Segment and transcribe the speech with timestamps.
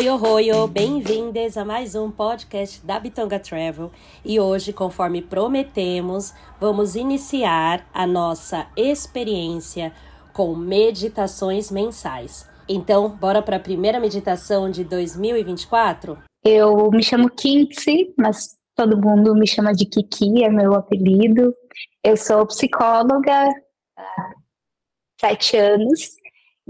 [0.00, 3.90] Oi, oi, oi, bem-vindas a mais um podcast da Bitonga Travel.
[4.24, 9.92] E hoje, conforme prometemos, vamos iniciar a nossa experiência
[10.32, 12.48] com meditações mensais.
[12.66, 16.16] Então, bora para a primeira meditação de 2024?
[16.42, 21.54] Eu me chamo Kintse, mas todo mundo me chama de Kiki, é meu apelido.
[22.02, 23.50] Eu sou psicóloga
[23.98, 24.32] há
[25.20, 26.19] sete anos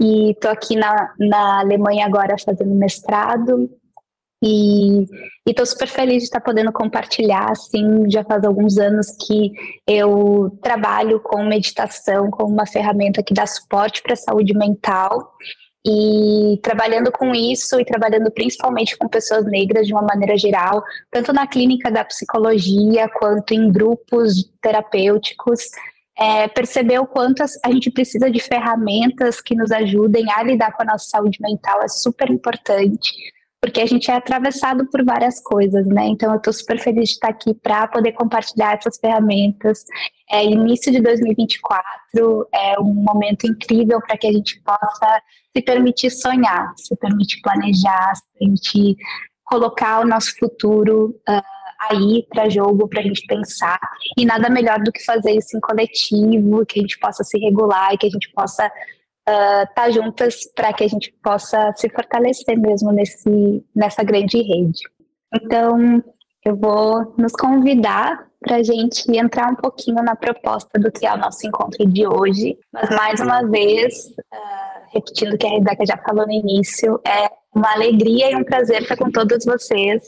[0.01, 3.69] e estou aqui na, na Alemanha agora fazendo mestrado.
[4.43, 5.05] E
[5.47, 9.51] estou super feliz de estar podendo compartilhar, assim, já faz alguns anos que
[9.87, 15.31] eu trabalho com meditação como uma ferramenta que dá suporte para a saúde mental
[15.85, 21.31] e trabalhando com isso e trabalhando principalmente com pessoas negras de uma maneira geral, tanto
[21.31, 25.69] na clínica da psicologia quanto em grupos terapêuticos,
[26.21, 30.83] é, perceber o quanto a gente precisa de ferramentas que nos ajudem a lidar com
[30.83, 33.11] a nossa saúde mental é super importante,
[33.59, 36.05] porque a gente é atravessado por várias coisas, né?
[36.05, 39.83] Então eu estou super feliz de estar aqui para poder compartilhar essas ferramentas.
[40.29, 45.21] É, início de 2024 é um momento incrível para que a gente possa
[45.57, 48.95] se permitir sonhar, se permitir planejar, se permitir
[49.43, 51.41] colocar o nosso futuro uh,
[51.89, 53.79] aí para jogo, para a gente pensar.
[54.17, 57.93] E nada melhor do que fazer isso em coletivo, que a gente possa se regular
[57.93, 58.65] e que a gente possa
[59.27, 64.41] estar uh, tá juntas para que a gente possa se fortalecer mesmo nesse, nessa grande
[64.41, 64.81] rede.
[65.33, 66.03] Então,
[66.45, 71.13] eu vou nos convidar para a gente entrar um pouquinho na proposta do que é
[71.13, 72.57] o nosso encontro de hoje.
[72.73, 77.29] Mas, mais uma vez, uh, repetindo o que a Rebeca já falou no início, é
[77.53, 80.01] uma alegria e um prazer estar com todos vocês.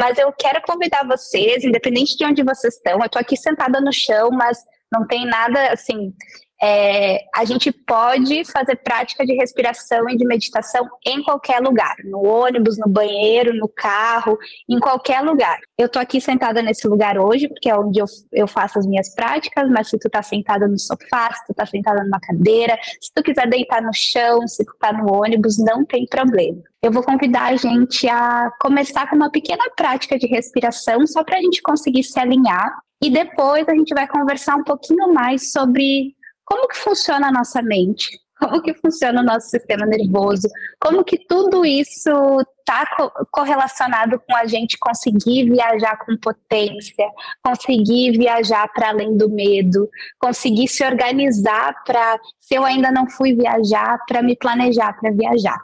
[0.00, 3.92] Mas eu quero convidar vocês, independente de onde vocês estão, eu estou aqui sentada no
[3.92, 4.58] chão, mas
[4.92, 6.14] não tem nada assim
[6.62, 12.24] é, a gente pode fazer prática de respiração e de meditação em qualquer lugar, no
[12.24, 15.58] ônibus, no banheiro, no carro, em qualquer lugar.
[15.76, 19.12] Eu tô aqui sentada nesse lugar hoje, porque é onde eu, eu faço as minhas
[19.12, 23.12] práticas, mas se tu tá sentada no sofá, se tu tá sentada numa cadeira, se
[23.12, 26.62] tu quiser deitar no chão, se tu tá no ônibus, não tem problema.
[26.80, 31.38] Eu vou convidar a gente a começar com uma pequena prática de respiração, só para
[31.38, 32.72] a gente conseguir se alinhar.
[33.02, 37.62] E depois a gente vai conversar um pouquinho mais sobre como que funciona a nossa
[37.62, 40.48] mente, como que funciona o nosso sistema nervoso,
[40.80, 42.10] como que tudo isso
[42.58, 47.08] está co correlacionado com a gente conseguir viajar com potência,
[47.44, 49.88] conseguir viajar para além do medo,
[50.18, 55.58] conseguir se organizar para, se eu ainda não fui viajar, para me planejar para viajar.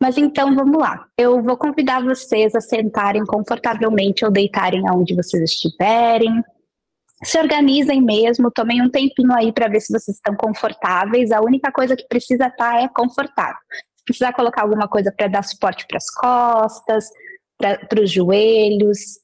[0.00, 1.06] Mas então vamos lá.
[1.16, 6.42] Eu vou convidar vocês a sentarem confortavelmente ou deitarem aonde vocês estiverem
[7.24, 11.30] se organizem mesmo, tomem um tempinho aí para ver se vocês estão confortáveis.
[11.30, 13.60] A única coisa que precisa estar tá é confortável.
[13.96, 17.08] Se precisar colocar alguma coisa para dar suporte para as costas,
[17.58, 19.20] para os joelhos,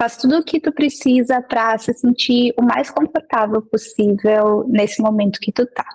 [0.00, 5.40] faz tudo o que tu precisa para se sentir o mais confortável possível nesse momento
[5.40, 5.86] que tu tá.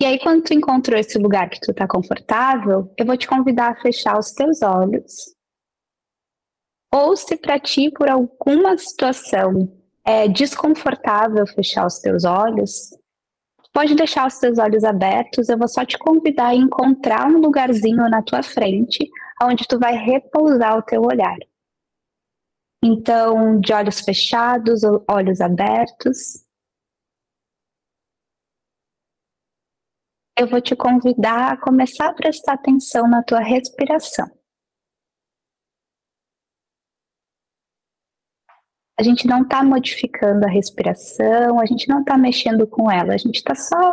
[0.00, 3.72] E aí, quando tu encontrou esse lugar que tu tá confortável, eu vou te convidar
[3.72, 5.34] a fechar os teus olhos
[6.92, 9.70] ou se para ti, por alguma situação,
[10.04, 12.90] é desconfortável fechar os teus olhos,
[13.72, 15.48] pode deixar os teus olhos abertos.
[15.48, 19.08] Eu vou só te convidar a encontrar um lugarzinho na tua frente
[19.42, 21.38] onde tu vai repousar o teu olhar.
[22.82, 26.44] Então, de olhos fechados olhos abertos.
[30.38, 34.39] Eu vou te convidar a começar a prestar atenção na tua respiração.
[39.00, 43.16] A gente não está modificando a respiração, a gente não está mexendo com ela, a
[43.16, 43.92] gente está só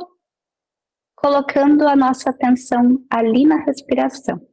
[1.15, 4.45] colocando a nossa atenção ali na respiração,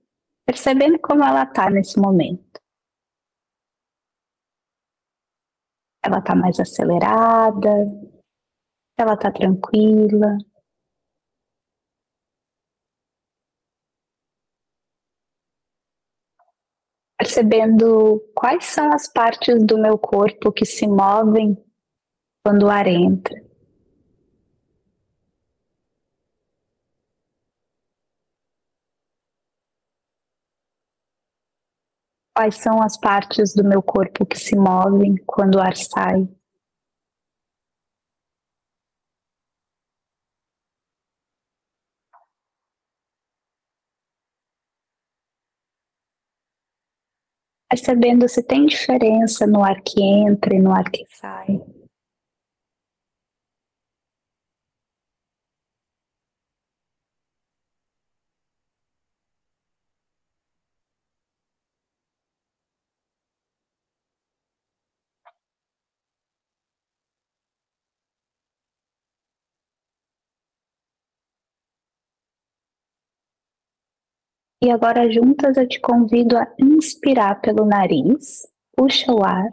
[0.46, 2.60] percebendo como ela está nesse momento.
[6.04, 7.70] Ela está mais acelerada,
[8.96, 10.38] ela está tranquila.
[17.18, 21.56] Percebendo quais são as partes do meu corpo que se movem
[22.44, 23.42] quando o ar entra.
[32.36, 36.28] Quais são as partes do meu corpo que se movem quando o ar sai?
[47.74, 51.60] Percebendo se tem diferença no ar que entra e no ar que sai.
[74.64, 79.52] E agora juntas eu te convido a inspirar pelo nariz, puxa o ar,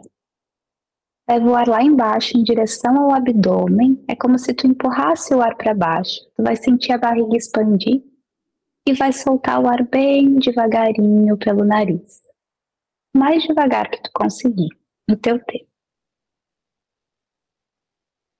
[1.28, 4.02] leva o ar lá embaixo em direção ao abdômen.
[4.08, 6.18] É como se tu empurrasse o ar para baixo.
[6.34, 8.02] Tu vai sentir a barriga expandir
[8.88, 12.22] e vai soltar o ar bem devagarinho pelo nariz.
[13.14, 14.70] Mais devagar que tu conseguir,
[15.06, 15.71] no teu tempo.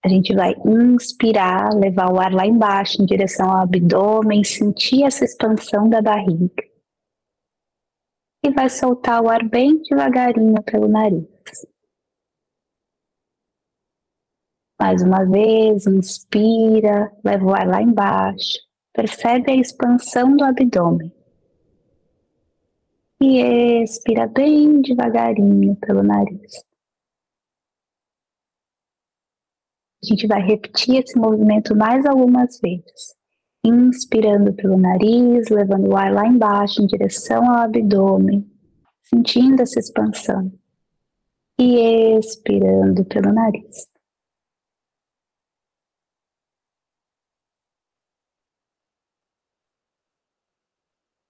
[0.05, 5.25] A gente vai inspirar, levar o ar lá embaixo, em direção ao abdômen, sentir essa
[5.25, 6.65] expansão da barriga.
[8.45, 11.29] E vai soltar o ar bem devagarinho pelo nariz.
[14.81, 18.59] Mais uma vez, inspira, leva o ar lá embaixo.
[18.93, 21.13] Percebe a expansão do abdômen.
[23.21, 26.72] E expira bem devagarinho pelo nariz.
[30.03, 33.15] A gente vai repetir esse movimento mais algumas vezes.
[33.65, 38.45] Inspirando pelo nariz, levando o ar lá embaixo em direção ao abdômen,
[39.05, 40.53] sentindo essa expansão.
[41.61, 43.93] E expirando pelo nariz.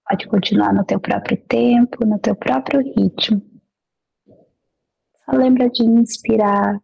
[0.09, 3.39] Pode continuar no teu próprio tempo, no teu próprio ritmo.
[5.25, 6.81] Só lembra de inspirar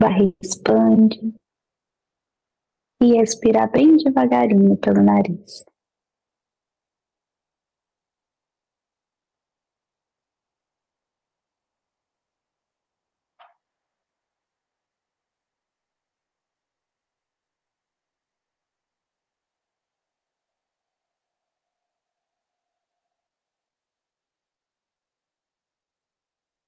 [0.00, 1.34] barriga expande
[3.02, 5.64] e expirar bem devagarinho pelo nariz.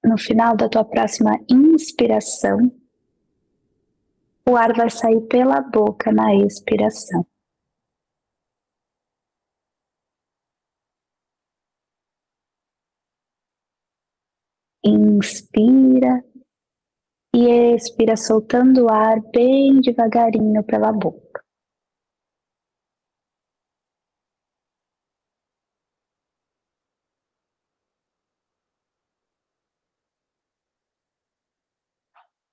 [0.03, 2.71] No final da tua próxima inspiração,
[4.49, 7.25] o ar vai sair pela boca na expiração.
[14.83, 16.23] Inspira
[17.35, 21.26] e expira soltando o ar bem devagarinho pela boca.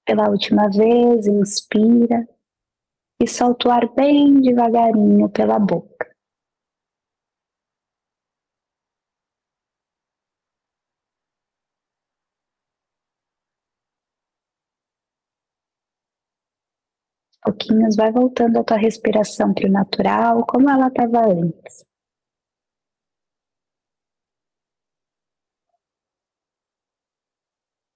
[0.07, 2.29] Pela última vez, inspira
[3.21, 5.95] e solta o ar bem devagarinho pela boca.
[17.45, 21.85] pouquinhos vai voltando a tua respiração para o natural, como ela estava antes.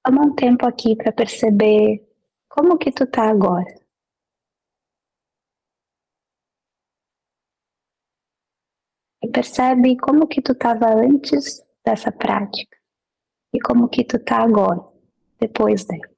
[0.09, 2.03] Toma um tempo aqui para perceber
[2.49, 3.67] como que tu tá agora.
[9.23, 12.75] E percebe como que tu estava antes dessa prática
[13.53, 14.81] e como que tu tá agora,
[15.39, 16.18] depois dela.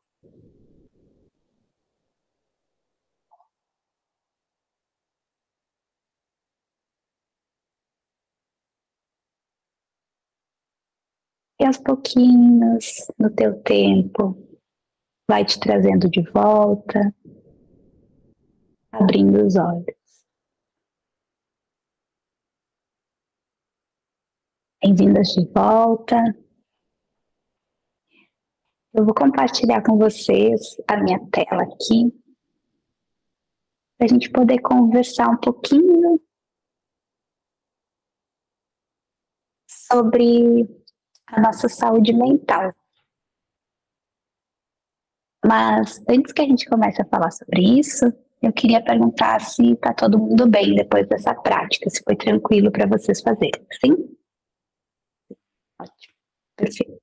[11.60, 14.34] E aos pouquinhos, no teu tempo,
[15.28, 17.14] vai te trazendo de volta,
[18.90, 20.24] abrindo os olhos.
[24.82, 26.16] Bem-vindas de volta.
[28.94, 32.10] Eu vou compartilhar com vocês a minha tela aqui,
[33.98, 36.18] para a gente poder conversar um pouquinho
[39.68, 40.66] sobre
[41.32, 42.72] a nossa saúde mental.
[45.44, 48.04] Mas antes que a gente comece a falar sobre isso,
[48.42, 52.86] eu queria perguntar se está todo mundo bem depois dessa prática, se foi tranquilo para
[52.86, 53.94] vocês fazerem, sim?
[55.80, 56.14] Ótimo,
[56.56, 57.00] perfeito.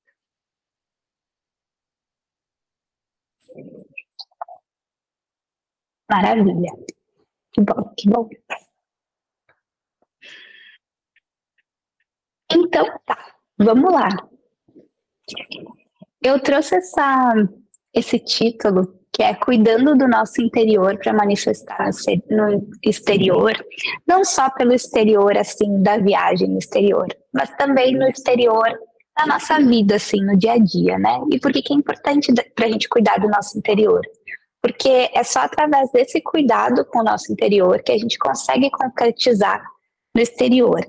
[6.09, 6.71] Maravilha.
[7.53, 8.29] Que bom, que bom.
[12.51, 13.36] Então, tá.
[13.57, 14.09] Vamos lá.
[16.21, 17.33] Eu trouxe essa,
[17.93, 21.89] esse título, que é Cuidando do Nosso Interior para Manifestar
[22.29, 23.53] no exterior,
[24.07, 28.67] não só pelo exterior, assim, da viagem no exterior, mas também no exterior
[29.17, 31.19] da nossa vida, assim, no dia a dia, né?
[31.31, 34.01] E por que, que é importante para a gente cuidar do nosso interior?
[34.61, 39.63] Porque é só através desse cuidado com o nosso interior que a gente consegue concretizar
[40.13, 40.79] no exterior.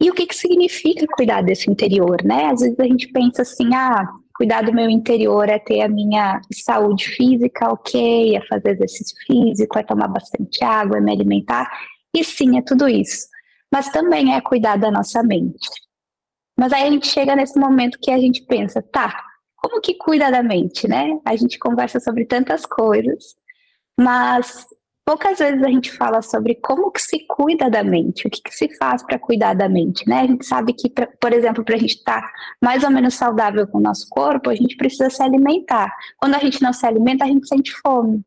[0.00, 2.46] E o que, que significa cuidar desse interior, né?
[2.46, 6.40] Às vezes a gente pensa assim, ah, cuidar do meu interior é ter a minha
[6.50, 11.70] saúde física ok, é fazer exercício físico, é tomar bastante água, é me alimentar.
[12.16, 13.26] E sim, é tudo isso.
[13.70, 15.68] Mas também é cuidar da nossa mente.
[16.58, 19.22] Mas aí a gente chega nesse momento que a gente pensa, tá,
[19.56, 21.18] como que cuida da mente, né?
[21.24, 23.34] A gente conversa sobre tantas coisas,
[23.98, 24.66] mas
[25.10, 28.54] poucas vezes a gente fala sobre como que se cuida da mente, o que, que
[28.54, 30.20] se faz para cuidar da mente, né?
[30.20, 33.14] A gente sabe que, pra, por exemplo, para a gente estar tá mais ou menos
[33.14, 35.92] saudável com o nosso corpo, a gente precisa se alimentar.
[36.16, 38.24] Quando a gente não se alimenta, a gente sente fome.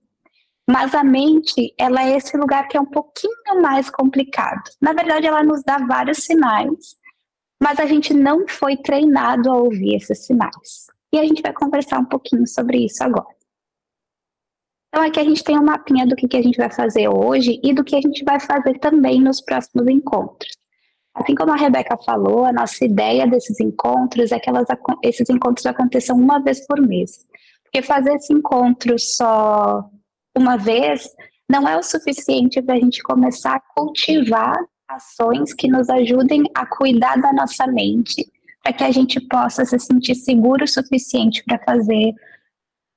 [0.69, 4.63] Mas a mente, ela é esse lugar que é um pouquinho mais complicado.
[4.81, 6.97] Na verdade, ela nos dá vários sinais,
[7.61, 10.87] mas a gente não foi treinado a ouvir esses sinais.
[11.13, 13.42] E a gente vai conversar um pouquinho sobre isso agora.
[14.93, 17.59] Então, aqui a gente tem um mapinha do que, que a gente vai fazer hoje
[17.63, 20.55] e do que a gente vai fazer também nos próximos encontros.
[21.15, 24.67] Assim como a Rebeca falou, a nossa ideia desses encontros é que elas,
[25.01, 27.25] esses encontros aconteçam uma vez por mês.
[27.63, 29.83] Porque fazer esse encontro só
[30.37, 31.09] uma vez
[31.49, 34.55] não é o suficiente para a gente começar a cultivar
[34.87, 38.31] ações que nos ajudem a cuidar da nossa mente
[38.61, 42.13] para que a gente possa se sentir seguro o suficiente para fazer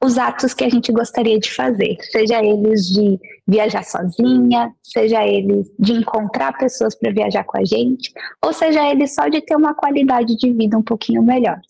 [0.03, 5.73] os atos que a gente gostaria de fazer, seja eles de viajar sozinha, seja eles
[5.79, 8.13] de encontrar pessoas para viajar com a gente,
[8.45, 11.61] ou seja eles só de ter uma qualidade de vida um pouquinho melhor.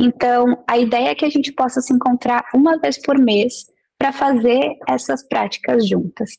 [0.00, 3.66] Então, a ideia é que a gente possa se encontrar uma vez por mês
[3.98, 6.32] para fazer essas práticas juntas.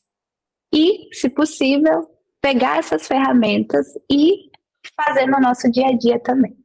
[0.72, 2.08] E, se possível,
[2.40, 4.50] pegar essas ferramentas e
[4.96, 6.56] fazer no nosso dia a dia também.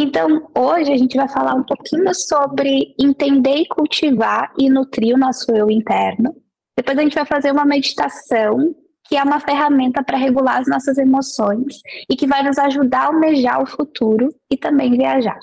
[0.00, 5.18] Então, hoje a gente vai falar um pouquinho sobre entender e cultivar e nutrir o
[5.18, 6.36] nosso eu interno.
[6.76, 8.76] Depois a gente vai fazer uma meditação,
[9.08, 13.06] que é uma ferramenta para regular as nossas emoções e que vai nos ajudar a
[13.06, 15.40] almejar o futuro e também viajar.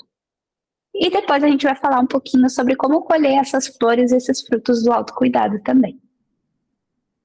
[0.94, 4.40] E depois a gente vai falar um pouquinho sobre como colher essas flores e esses
[4.40, 6.00] frutos do autocuidado também.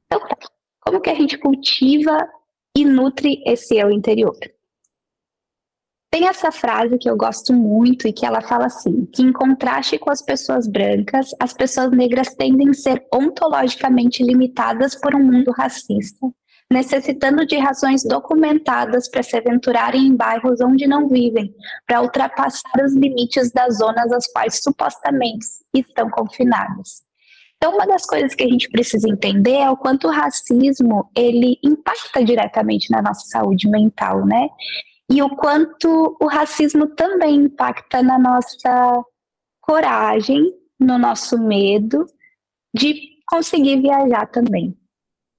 [0.06, 0.36] Então, tá.
[0.82, 2.28] como que a gente cultiva
[2.76, 4.38] e nutre esse eu interior?
[6.12, 9.98] Tem essa frase que eu gosto muito e que ela fala assim: que em contraste
[9.98, 15.52] com as pessoas brancas, as pessoas negras tendem a ser ontologicamente limitadas por um mundo
[15.52, 16.28] racista,
[16.70, 21.56] necessitando de razões documentadas para se aventurarem em bairros onde não vivem,
[21.88, 27.04] para ultrapassar os limites das zonas às quais supostamente estão confinadas.
[27.56, 31.58] Então, uma das coisas que a gente precisa entender é o quanto o racismo ele
[31.64, 34.50] impacta diretamente na nossa saúde mental, né?
[35.10, 39.04] E o quanto o racismo também impacta na nossa
[39.62, 42.06] coragem, no nosso medo
[42.74, 42.96] de
[43.30, 44.78] conseguir viajar também.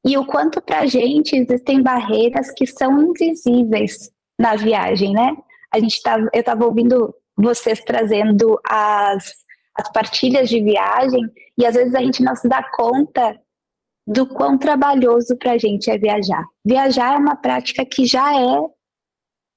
[0.04, 5.36] E o quanto para a gente existem barreiras que são invisíveis na viagem, né?
[5.72, 9.32] A gente tá, eu estava ouvindo vocês trazendo as,
[9.78, 11.22] as partilhas de viagem
[11.56, 13.40] e às vezes a gente não se dá conta
[14.06, 16.44] do quão trabalhoso para a gente é viajar.
[16.64, 18.60] Viajar é uma prática que já é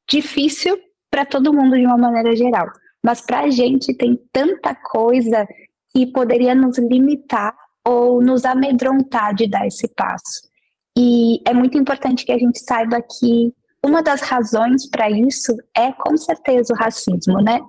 [0.10, 0.78] difícil
[1.10, 2.68] para todo mundo de uma maneira geral.
[3.04, 5.48] Mas para a gente tem tanta coisa
[5.94, 10.42] que poderia nos limitar ou nos amedrontar de dar esse passo.
[10.98, 13.54] E é muito importante que a gente saiba que
[13.86, 17.62] uma das razões para isso é com certeza o racismo, né?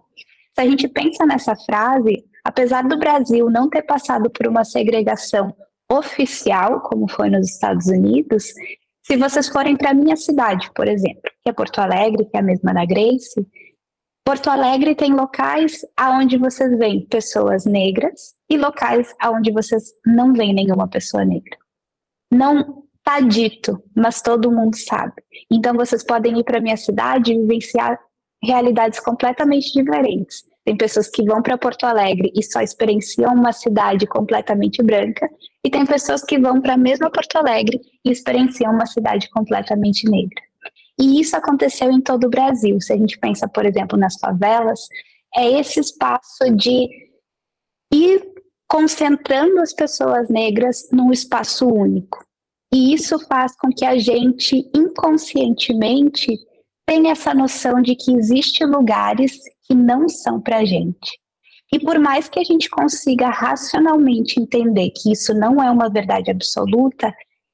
[0.54, 5.54] Se a gente pensa nessa frase, apesar do Brasil não ter passado por uma segregação
[5.90, 8.46] oficial, como foi nos Estados Unidos,
[9.06, 12.40] se vocês forem para a minha cidade, por exemplo, que é Porto Alegre, que é
[12.40, 13.46] a mesma da Grace,
[14.24, 20.52] Porto Alegre tem locais aonde vocês veem pessoas negras e locais aonde vocês não veem
[20.52, 21.56] nenhuma pessoa negra.
[22.32, 25.22] Não está dito, mas todo mundo sabe.
[25.48, 27.96] Então vocês podem ir para minha cidade e vivenciar
[28.42, 30.42] realidades completamente diferentes.
[30.66, 35.30] Tem pessoas que vão para Porto Alegre e só experienciam uma cidade completamente branca,
[35.64, 40.10] e tem pessoas que vão para a mesma Porto Alegre e experienciam uma cidade completamente
[40.10, 40.42] negra.
[41.00, 42.80] E isso aconteceu em todo o Brasil.
[42.80, 44.88] Se a gente pensa, por exemplo, nas favelas,
[45.36, 46.88] é esse espaço de
[47.94, 48.26] ir
[48.68, 52.26] concentrando as pessoas negras num espaço único.
[52.74, 56.36] E isso faz com que a gente inconscientemente
[56.84, 61.18] tenha essa noção de que existem lugares que não são para a gente.
[61.72, 66.30] E por mais que a gente consiga racionalmente entender que isso não é uma verdade
[66.30, 67.12] absoluta,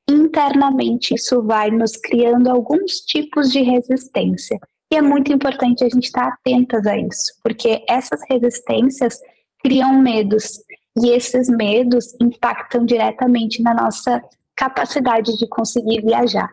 [0.09, 4.59] internamente isso vai nos criando alguns tipos de resistência.
[4.93, 9.19] E é muito importante a gente estar atentas a isso, porque essas resistências
[9.63, 10.59] criam medos,
[11.03, 14.23] e esses medos impactam diretamente na nossa
[14.55, 16.53] capacidade de conseguir viajar.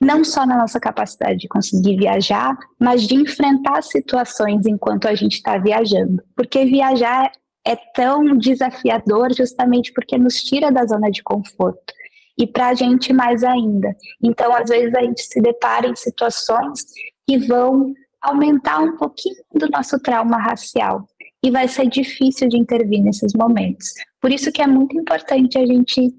[0.00, 5.34] Não só na nossa capacidade de conseguir viajar, mas de enfrentar situações enquanto a gente
[5.34, 6.22] está viajando.
[6.36, 7.32] Porque viajar
[7.66, 11.92] é tão desafiador justamente porque nos tira da zona de conforto.
[12.38, 13.94] E para a gente mais ainda.
[14.22, 16.86] Então, às vezes, a gente se depara em situações
[17.26, 21.06] que vão aumentar um pouquinho do nosso trauma racial.
[21.42, 23.92] E vai ser difícil de intervir nesses momentos.
[24.20, 26.12] Por isso que é muito importante a gente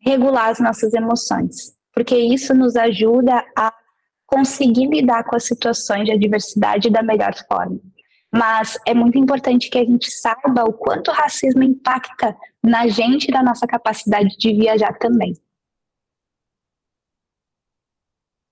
[0.00, 3.72] regular as nossas emoções, porque isso nos ajuda a
[4.26, 7.80] conseguir lidar com as situações de adversidade da melhor forma.
[8.32, 13.28] Mas é muito importante que a gente saiba o quanto o racismo impacta na gente
[13.28, 15.34] e na nossa capacidade de viajar também.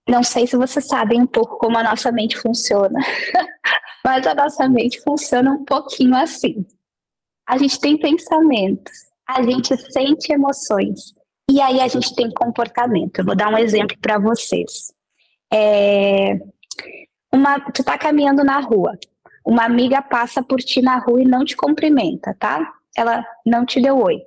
[0.09, 2.99] Não sei se vocês sabem um pouco como a nossa mente funciona,
[4.05, 6.65] mas a nossa mente funciona um pouquinho assim.
[7.49, 8.93] A gente tem pensamentos,
[9.27, 11.15] a gente sente emoções,
[11.53, 13.19] e aí a gente tem comportamento.
[13.19, 14.91] Eu vou dar um exemplo para vocês.
[15.53, 16.41] É,
[17.31, 18.99] uma, tu está caminhando na rua,
[19.45, 22.73] uma amiga passa por ti na rua e não te cumprimenta, tá?
[22.97, 24.23] Ela não te deu oi.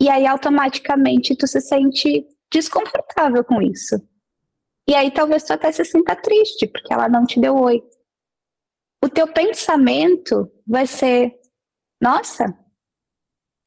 [0.00, 3.96] E aí automaticamente tu se sente desconfortável com isso.
[4.88, 7.82] E aí talvez tu até se sinta triste porque ela não te deu oi.
[9.04, 11.34] O teu pensamento vai ser:
[12.00, 12.46] nossa,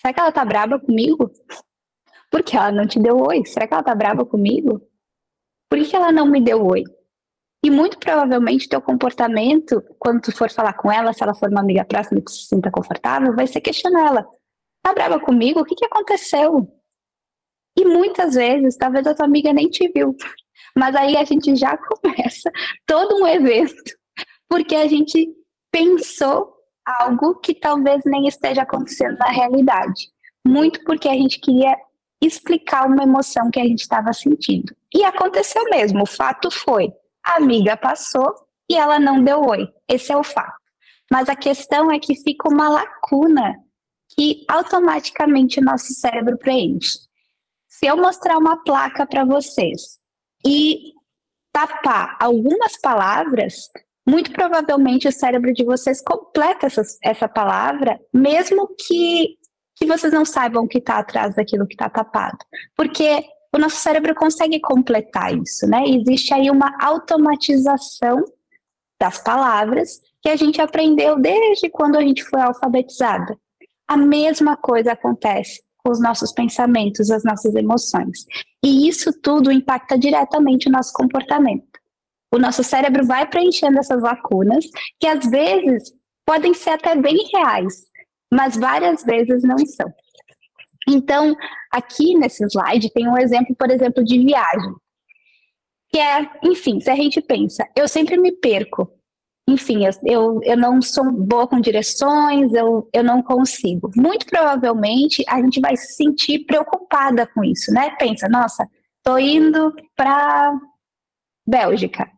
[0.01, 1.31] será que ela tá brava comigo?
[2.37, 3.43] Porque ela não te deu oi.
[3.47, 4.79] Será que ela tá brava comigo?
[5.67, 6.83] Por que ela não me deu oi?
[7.65, 11.61] E muito provavelmente teu comportamento, quando tu for falar com ela, se ela for uma
[11.61, 14.27] amiga próxima que se sinta confortável, vai ser questionar ela.
[14.83, 15.61] Tá brava comigo?
[15.61, 16.71] O que, que aconteceu?
[17.75, 20.15] E muitas vezes, talvez a tua amiga nem te viu.
[20.77, 22.51] Mas aí a gente já começa
[22.85, 23.95] todo um evento,
[24.47, 25.27] porque a gente
[25.71, 26.53] pensou
[26.85, 30.11] algo que talvez nem esteja acontecendo na realidade.
[30.47, 31.75] Muito porque a gente queria
[32.21, 34.75] explicar uma emoção que a gente estava sentindo.
[34.93, 36.91] E aconteceu mesmo, o fato foi,
[37.23, 38.33] a amiga passou
[38.69, 39.67] e ela não deu oi.
[39.87, 40.57] Esse é o fato.
[41.11, 43.55] Mas a questão é que fica uma lacuna
[44.15, 46.99] que automaticamente o nosso cérebro preenche.
[47.67, 49.99] Se eu mostrar uma placa para vocês
[50.45, 50.93] e
[51.51, 53.69] tapar algumas palavras,
[54.07, 59.37] muito provavelmente o cérebro de vocês completa essa, essa palavra, mesmo que
[59.77, 62.37] que vocês não saibam o que está atrás daquilo que está tapado.
[62.75, 63.23] Porque
[63.55, 65.83] o nosso cérebro consegue completar isso, né?
[65.87, 68.23] Existe aí uma automatização
[68.99, 73.37] das palavras que a gente aprendeu desde quando a gente foi alfabetizada.
[73.87, 78.25] A mesma coisa acontece com os nossos pensamentos, as nossas emoções.
[78.65, 81.77] E isso tudo impacta diretamente o nosso comportamento.
[82.33, 84.65] O nosso cérebro vai preenchendo essas lacunas,
[84.99, 85.93] que às vezes
[86.25, 87.85] podem ser até bem reais,
[88.31, 89.91] mas várias vezes não são.
[90.87, 91.35] Então,
[91.71, 94.73] aqui nesse slide tem um exemplo, por exemplo, de viagem.
[95.89, 98.89] Que é, enfim, se a gente pensa, eu sempre me perco.
[99.49, 103.89] Enfim, eu, eu, eu não sou boa com direções, eu, eu não consigo.
[103.95, 107.95] Muito provavelmente a gente vai se sentir preocupada com isso, né?
[107.97, 108.67] Pensa, nossa,
[109.03, 110.53] tô indo para
[111.47, 112.11] Bélgica.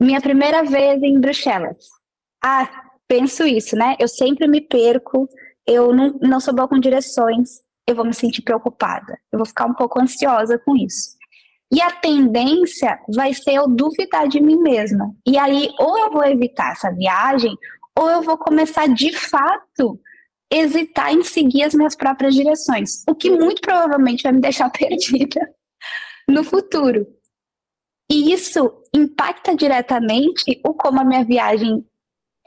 [0.00, 1.86] Minha primeira vez em Bruxelas.
[2.44, 3.96] Ah, penso isso, né?
[3.98, 5.28] Eu sempre me perco,
[5.66, 9.66] eu não, não sou boa com direções, eu vou me sentir preocupada, eu vou ficar
[9.66, 11.16] um pouco ansiosa com isso.
[11.72, 15.14] E a tendência vai ser eu duvidar de mim mesma.
[15.26, 17.54] E aí, ou eu vou evitar essa viagem,
[17.98, 20.00] ou eu vou começar de fato
[20.50, 25.40] hesitar em seguir as minhas próprias direções, o que muito provavelmente vai me deixar perdida
[26.28, 27.06] no futuro.
[28.10, 31.84] E isso impacta diretamente o como a minha viagem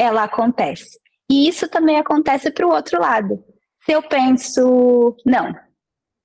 [0.01, 0.99] ela acontece.
[1.29, 3.43] E isso também acontece para o outro lado.
[3.85, 5.53] Se eu penso, não,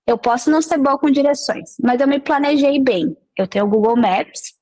[0.07, 3.15] eu posso não ser boa com direções, mas eu me planejei bem.
[3.37, 4.55] Eu tenho o Google Maps.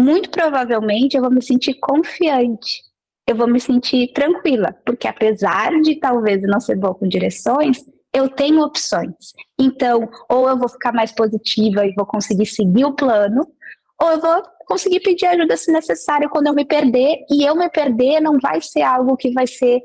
[0.00, 2.80] Muito provavelmente eu vou me sentir confiante.
[3.26, 7.78] Eu vou me sentir tranquila, porque apesar de talvez não ser boa com direções,
[8.12, 9.32] eu tenho opções.
[9.58, 13.46] Então, ou eu vou ficar mais positiva e vou conseguir seguir o plano,
[14.02, 17.68] ou eu vou conseguir pedir ajuda se necessário quando eu me perder, e eu me
[17.70, 19.80] perder não vai ser algo que vai ser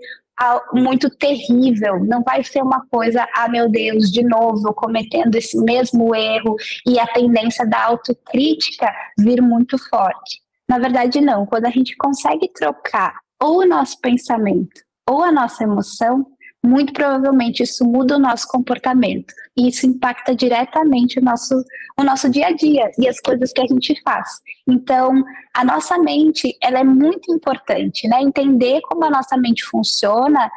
[0.74, 6.16] muito terrível, não vai ser uma coisa, ah meu Deus, de novo cometendo esse mesmo
[6.16, 10.42] erro e a tendência da autocrítica vir muito forte.
[10.70, 11.46] Na verdade, não.
[11.46, 16.26] Quando a gente consegue trocar ou o nosso pensamento, ou a nossa emoção,
[16.64, 19.34] muito provavelmente isso muda o nosso comportamento.
[19.58, 21.56] E isso impacta diretamente o nosso,
[22.00, 24.40] o nosso dia a dia e as coisas que a gente faz.
[24.68, 28.22] Então, a nossa mente, ela é muito importante, né?
[28.22, 30.50] Entender como a nossa mente funciona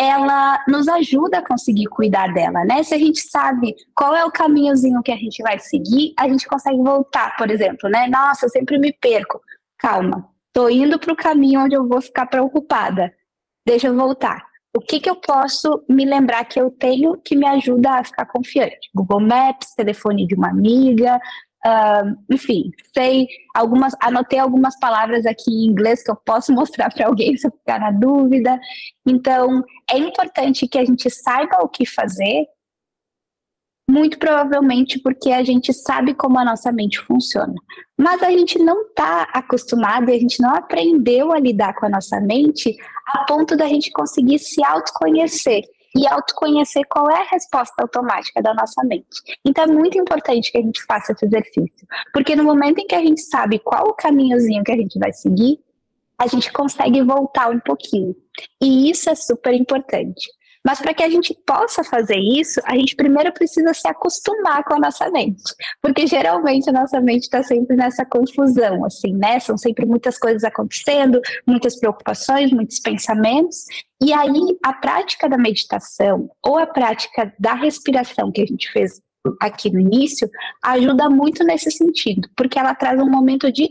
[0.00, 2.82] ela nos ajuda a conseguir cuidar dela, né?
[2.82, 6.48] Se a gente sabe qual é o caminhozinho que a gente vai seguir, a gente
[6.48, 8.08] consegue voltar, por exemplo, né?
[8.08, 9.38] Nossa, eu sempre me perco.
[9.78, 13.12] Calma, tô indo para o caminho onde eu vou ficar preocupada.
[13.66, 14.42] Deixa eu voltar.
[14.72, 18.26] O que, que eu posso me lembrar que eu tenho que me ajuda a ficar
[18.26, 18.88] confiante?
[18.94, 21.20] Google Maps, telefone de uma amiga,
[22.30, 27.36] enfim, sei algumas, anotei algumas palavras aqui em inglês que eu posso mostrar para alguém
[27.36, 28.58] se eu ficar na dúvida.
[29.06, 32.46] Então, é importante que a gente saiba o que fazer,
[33.90, 37.54] muito provavelmente porque a gente sabe como a nossa mente funciona.
[37.98, 41.90] Mas a gente não está acostumado e a gente não aprendeu a lidar com a
[41.90, 42.76] nossa mente
[43.06, 45.64] a ponto da gente conseguir se autoconhecer
[45.96, 49.20] e autoconhecer qual é a resposta automática da nossa mente.
[49.44, 52.94] Então é muito importante que a gente faça esse exercício, porque no momento em que
[52.94, 55.58] a gente sabe qual o caminhozinho que a gente vai seguir,
[56.16, 58.14] a gente consegue voltar um pouquinho.
[58.60, 60.28] E isso é super importante.
[60.64, 64.74] Mas para que a gente possa fazer isso, a gente primeiro precisa se acostumar com
[64.74, 65.42] a nossa mente.
[65.80, 69.40] Porque geralmente a nossa mente está sempre nessa confusão, assim, né?
[69.40, 73.64] São sempre muitas coisas acontecendo, muitas preocupações, muitos pensamentos.
[74.02, 79.00] E aí a prática da meditação ou a prática da respiração que a gente fez
[79.40, 80.28] aqui no início
[80.62, 83.68] ajuda muito nesse sentido, porque ela traz um momento de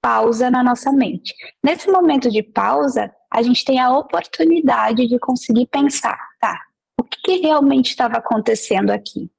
[0.00, 1.34] pausa na nossa mente.
[1.62, 6.27] Nesse momento de pausa, a gente tem a oportunidade de conseguir pensar?
[6.98, 9.30] O que, que realmente estava acontecendo aqui?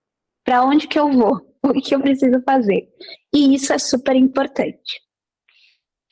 [0.46, 1.48] Para onde que eu vou?
[1.62, 2.88] O que eu preciso fazer?
[3.36, 5.02] E isso é super importante.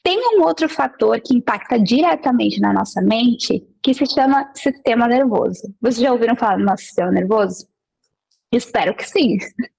[0.03, 5.73] Tem um outro fator que impacta diretamente na nossa mente, que se chama sistema nervoso.
[5.81, 7.65] Vocês já ouviram falar do nosso sistema nervoso?
[8.51, 9.37] Espero que sim.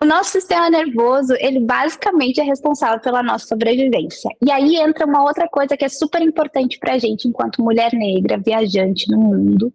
[0.00, 4.30] O nosso sistema nervoso, ele basicamente é responsável pela nossa sobrevivência.
[4.40, 7.92] E aí entra uma outra coisa que é super importante para a gente, enquanto mulher
[7.92, 9.74] negra, viajante no mundo,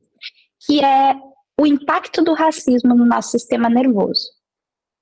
[0.65, 1.15] que é
[1.59, 4.27] o impacto do racismo no nosso sistema nervoso.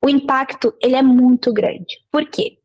[0.04, 2.00] O impacto, ele é muito grande.
[2.12, 2.58] Por quê?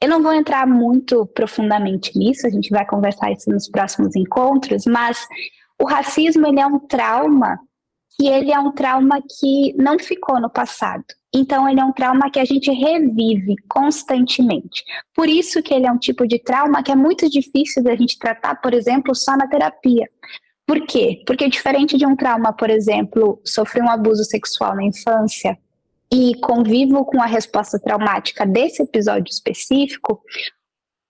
[0.00, 4.84] Eu não vou entrar muito profundamente nisso, a gente vai conversar isso nos próximos encontros,
[4.84, 5.26] mas
[5.80, 7.58] o racismo, ele é um trauma
[8.18, 11.04] que ele é um trauma que não ficou no passado.
[11.34, 14.82] Então, ele é um trauma que a gente revive constantemente.
[15.14, 18.18] Por isso que ele é um tipo de trauma que é muito difícil da gente
[18.18, 20.08] tratar, por exemplo, só na terapia.
[20.66, 21.22] Por quê?
[21.24, 25.56] Porque diferente de um trauma, por exemplo, sofrer um abuso sexual na infância
[26.12, 30.20] e convivo com a resposta traumática desse episódio específico,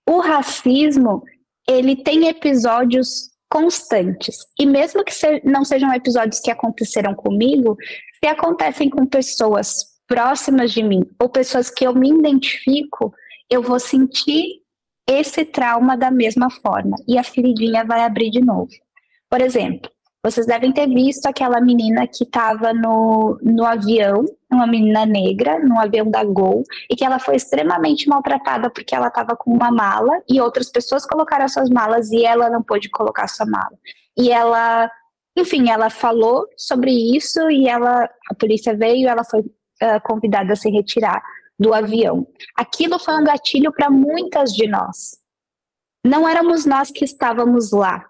[0.09, 1.23] o racismo,
[1.69, 4.39] ele tem episódios constantes.
[4.59, 5.13] E mesmo que
[5.45, 7.77] não sejam episódios que aconteceram comigo,
[8.23, 13.13] se acontecem com pessoas próximas de mim ou pessoas que eu me identifico,
[13.51, 14.63] eu vou sentir
[15.09, 18.71] esse trauma da mesma forma e a feridinha vai abrir de novo.
[19.29, 19.91] Por exemplo,
[20.27, 25.79] vocês devem ter visto aquela menina que estava no, no avião, uma menina negra, no
[25.79, 30.21] avião da Gol, e que ela foi extremamente maltratada porque ela estava com uma mala
[30.29, 33.79] e outras pessoas colocaram suas malas e ela não pôde colocar sua mala.
[34.19, 34.91] E ela,
[35.37, 40.57] enfim, ela falou sobre isso e ela, a polícia veio, ela foi uh, convidada a
[40.57, 41.23] se retirar
[41.57, 42.27] do avião.
[42.57, 45.19] Aquilo foi um gatilho para muitas de nós.
[46.05, 48.05] Não éramos nós que estávamos lá,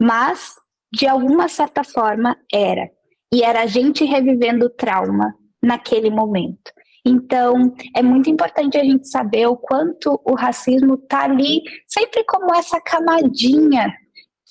[0.00, 0.54] mas
[0.92, 2.90] de alguma certa forma era.
[3.32, 6.70] E era a gente revivendo o trauma naquele momento.
[7.04, 12.54] Então, é muito importante a gente saber o quanto o racismo está ali, sempre como
[12.54, 13.92] essa camadinha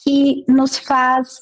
[0.03, 1.39] que nos faz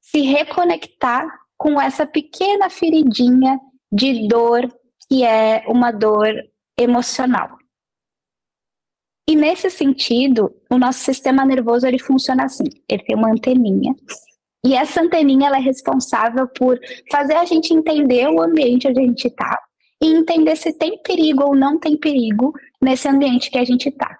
[0.00, 3.58] se reconectar com essa pequena feridinha
[3.92, 4.72] de dor
[5.08, 6.32] que é uma dor
[6.78, 7.57] emocional.
[9.28, 12.64] E nesse sentido, o nosso sistema nervoso ele funciona assim.
[12.88, 13.94] Ele tem uma anteninha
[14.64, 19.02] e essa anteninha ela é responsável por fazer a gente entender o ambiente onde a
[19.02, 19.58] gente está
[20.02, 24.16] e entender se tem perigo ou não tem perigo nesse ambiente que a gente está.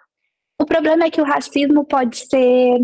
[0.60, 2.78] O problema é que o racismo pode ser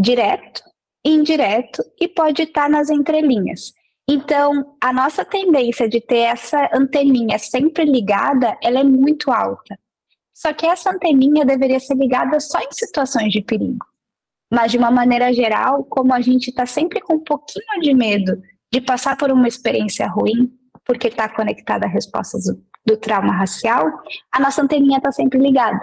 [0.00, 0.62] direto,
[1.04, 3.72] indireto e pode estar nas entrelinhas.
[4.08, 9.76] Então, a nossa tendência de ter essa anteninha sempre ligada, ela é muito alta.
[10.36, 13.86] Só que essa anteninha deveria ser ligada só em situações de perigo.
[14.52, 18.42] Mas, de uma maneira geral, como a gente está sempre com um pouquinho de medo
[18.70, 20.52] de passar por uma experiência ruim,
[20.84, 22.44] porque está conectada a respostas
[22.84, 23.90] do, trauma racial,
[24.30, 25.80] a nossa anteninha está sempre ligada.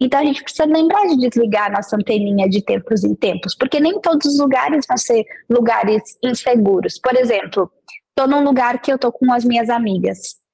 [0.00, 3.80] Então a gente precisa lembrar de desligar a nossa anteninha de tempos em tempos, porque
[3.80, 6.96] nem todos os lugares vão ser lugares inseguros.
[7.00, 7.70] Por exemplo,
[8.10, 10.45] estou num lugar que eu estou com as minhas amigas.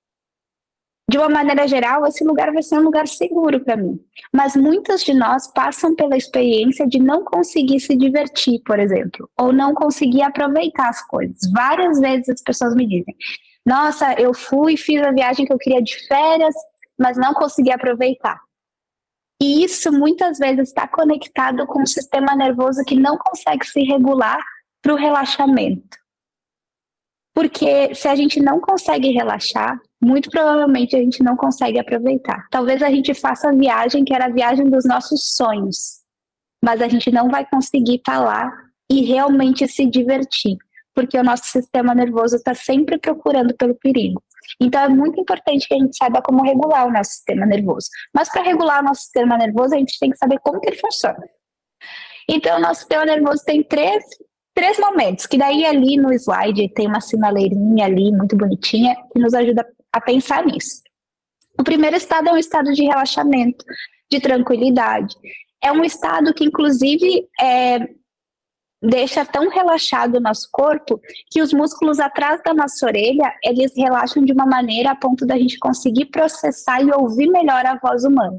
[1.11, 4.01] De uma maneira geral, esse lugar vai ser um lugar seguro para mim.
[4.33, 9.53] Mas muitas de nós passam pela experiência de não conseguir se divertir, por exemplo, ou
[9.53, 11.39] não conseguir aproveitar as coisas.
[11.53, 13.15] Várias vezes as pessoas me dizem:
[13.67, 16.55] Nossa, eu fui, fiz a viagem que eu queria de férias,
[16.99, 18.41] mas não consegui aproveitar.
[19.43, 24.41] E isso muitas vezes está conectado com o sistema nervoso que não consegue se regular
[24.81, 26.02] para o relaxamento.
[27.35, 32.47] Porque se a gente não consegue relaxar, muito provavelmente a gente não consegue aproveitar.
[32.51, 36.03] Talvez a gente faça a viagem que era a viagem dos nossos sonhos,
[36.63, 38.53] mas a gente não vai conseguir estar tá lá
[38.91, 40.57] e realmente se divertir,
[40.95, 44.23] porque o nosso sistema nervoso está sempre procurando pelo perigo.
[44.61, 47.89] Então é muito importante que a gente saiba como regular o nosso sistema nervoso.
[48.15, 50.77] Mas para regular o nosso sistema nervoso, a gente tem que saber como que ele
[50.77, 51.23] funciona.
[52.29, 54.05] Então, o nosso sistema nervoso tem três,
[54.55, 59.35] três momentos, que daí ali no slide tem uma sinaleirinha ali, muito bonitinha, que nos
[59.35, 60.83] ajuda a pensar nisso.
[61.59, 63.65] O primeiro estado é um estado de relaxamento,
[64.11, 65.15] de tranquilidade.
[65.63, 67.89] É um estado que, inclusive, é,
[68.83, 74.25] deixa tão relaxado o nosso corpo que os músculos atrás da nossa orelha, eles relaxam
[74.25, 78.39] de uma maneira a ponto da gente conseguir processar e ouvir melhor a voz humana.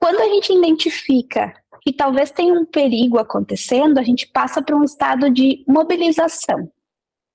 [0.00, 4.84] Quando a gente identifica que talvez tenha um perigo acontecendo, a gente passa para um
[4.84, 6.70] estado de mobilização,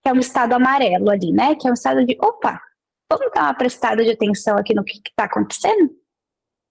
[0.03, 1.55] que é um estado amarelo ali, né?
[1.55, 2.61] Que é um estado de, opa,
[3.11, 5.89] vamos dar uma prestada de atenção aqui no que está acontecendo?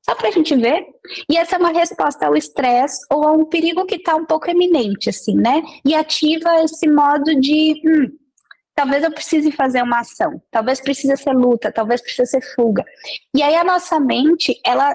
[0.05, 0.87] Só para a gente ver.
[1.31, 4.51] E essa é uma resposta ao estresse ou a um perigo que está um pouco
[4.51, 5.63] eminente, assim, né?
[5.85, 7.81] E ativa esse modo de.
[7.85, 8.19] Hum,
[8.75, 12.85] talvez eu precise fazer uma ação, talvez precise ser luta, talvez precise ser fuga.
[13.35, 14.95] E aí a nossa mente, ela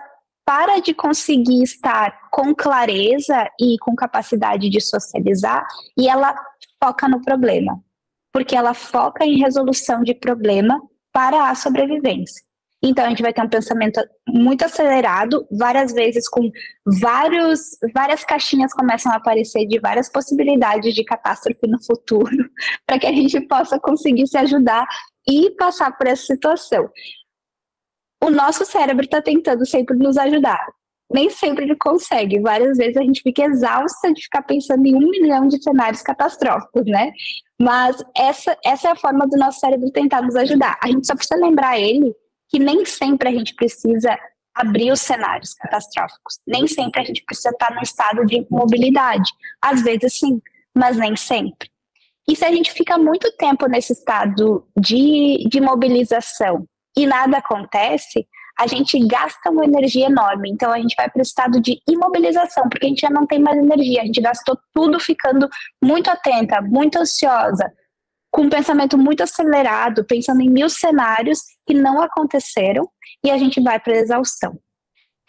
[0.50, 5.64] para de conseguir estar com clareza e com capacidade de socializar
[5.96, 6.36] e ela
[6.84, 7.80] foca no problema.
[8.34, 10.82] Porque ela foca em resolução de problema
[11.14, 12.44] para a sobrevivência.
[12.82, 16.50] Então a gente vai ter um pensamento muito acelerado, várias vezes com
[17.00, 22.50] vários, várias caixinhas começam a aparecer de várias possibilidades de catástrofe no futuro,
[22.88, 24.88] para que a gente possa conseguir se ajudar
[25.30, 26.90] e passar por essa situação.
[28.22, 30.66] O nosso cérebro está tentando sempre nos ajudar.
[31.12, 32.40] Nem sempre ele consegue.
[32.40, 36.86] Várias vezes a gente fica exausta de ficar pensando em um milhão de cenários catastróficos,
[36.86, 37.12] né?
[37.60, 40.78] Mas essa, essa é a forma do nosso cérebro tentar nos ajudar.
[40.84, 42.14] A gente só precisa lembrar ele
[42.50, 44.18] que nem sempre a gente precisa
[44.54, 46.40] abrir os cenários catastróficos.
[46.46, 49.32] Nem sempre a gente precisa estar no estado de mobilidade.
[49.62, 50.42] Às vezes sim,
[50.76, 51.70] mas nem sempre.
[52.28, 56.66] E se a gente fica muito tempo nesse estado de, de mobilização
[56.98, 58.28] e nada acontece,
[58.60, 60.52] a gente gasta uma energia enorme.
[60.52, 63.40] Então a gente vai para o estado de imobilização, porque a gente já não tem
[63.40, 64.02] mais energia.
[64.02, 65.48] A gente gastou tudo ficando
[65.82, 67.72] muito atenta, muito ansiosa,
[68.30, 72.88] com um pensamento muito acelerado, pensando em mil cenários que não aconteceram
[73.24, 74.60] e a gente vai para a exaustão.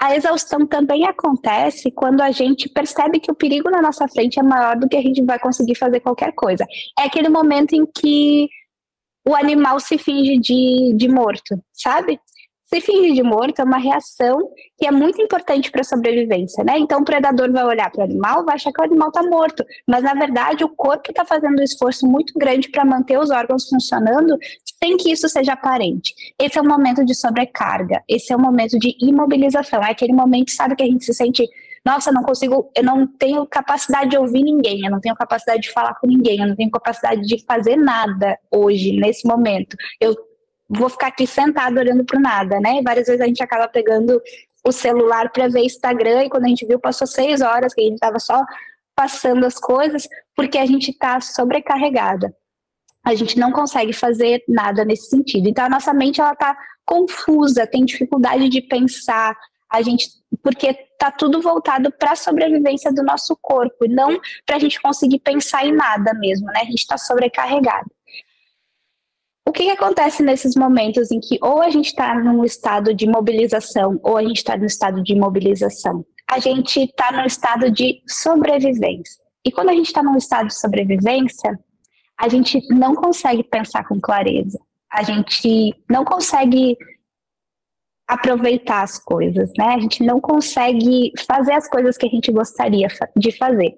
[0.03, 4.43] A exaustão também acontece quando a gente percebe que o perigo na nossa frente é
[4.43, 6.65] maior do que a gente vai conseguir fazer qualquer coisa.
[6.99, 8.49] É aquele momento em que
[9.31, 12.19] o animal se finge de, de morto, sabe?
[12.65, 16.79] Se fingir de morto é uma reação que é muito importante para a sobrevivência, né?
[16.79, 19.65] Então o predador vai olhar para o animal, vai achar que o animal está morto,
[19.87, 23.69] mas na verdade o corpo está fazendo um esforço muito grande para manter os órgãos
[23.69, 24.37] funcionando
[24.83, 26.15] sem que isso seja aparente.
[26.41, 30.53] Esse é o momento de sobrecarga, esse é o momento de imobilização, é aquele momento,
[30.53, 31.45] sabe, que a gente se sente
[31.85, 35.73] nossa, não consigo, eu não tenho capacidade de ouvir ninguém, eu não tenho capacidade de
[35.73, 39.77] falar com ninguém, eu não tenho capacidade de fazer nada hoje, nesse momento.
[39.99, 40.15] Eu
[40.69, 42.81] vou ficar aqui sentado olhando para nada, né?
[42.83, 44.21] Várias vezes a gente acaba pegando
[44.65, 47.85] o celular para ver Instagram e quando a gente viu passou seis horas que a
[47.85, 48.45] gente estava só
[48.95, 52.35] passando as coisas porque a gente está sobrecarregada.
[53.03, 55.49] A gente não consegue fazer nada nesse sentido.
[55.49, 59.35] Então a nossa mente ela está confusa, tem dificuldade de pensar.
[59.71, 60.09] A gente
[60.43, 64.81] porque está tudo voltado para a sobrevivência do nosso corpo e não para a gente
[64.81, 66.61] conseguir pensar em nada mesmo, né?
[66.61, 67.91] A gente está sobrecarregado.
[69.47, 73.07] O que, que, acontece nesses momentos em que ou a gente está num estado de
[73.07, 76.05] mobilização ou a gente está no estado de imobilização?
[76.31, 79.21] A gente está no estado de sobrevivência.
[79.45, 81.59] E quando a gente está num estado de sobrevivência,
[82.17, 84.59] a gente não consegue pensar com clareza.
[84.93, 86.77] A gente não consegue
[88.11, 89.75] aproveitar as coisas, né?
[89.75, 93.77] A gente não consegue fazer as coisas que a gente gostaria de fazer.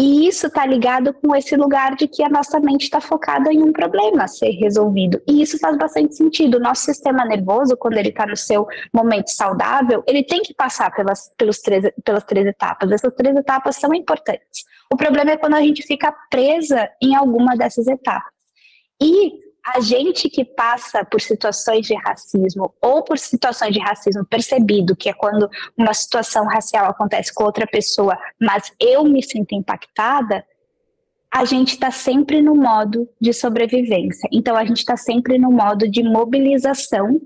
[0.00, 3.60] E isso está ligado com esse lugar de que a nossa mente está focada em
[3.60, 5.20] um problema a ser resolvido.
[5.26, 6.56] E isso faz bastante sentido.
[6.56, 10.94] O nosso sistema nervoso, quando ele está no seu momento saudável, ele tem que passar
[10.94, 12.92] pelas, pelos três, pelas três etapas.
[12.92, 14.64] Essas três etapas são importantes.
[14.92, 18.32] O problema é quando a gente fica presa em alguma dessas etapas.
[19.02, 24.96] E a gente que passa por situações de racismo ou por situações de racismo percebido,
[24.96, 30.44] que é quando uma situação racial acontece com outra pessoa, mas eu me sinto impactada,
[31.30, 34.28] a gente está sempre no modo de sobrevivência.
[34.32, 37.20] Então a gente está sempre no modo de mobilização,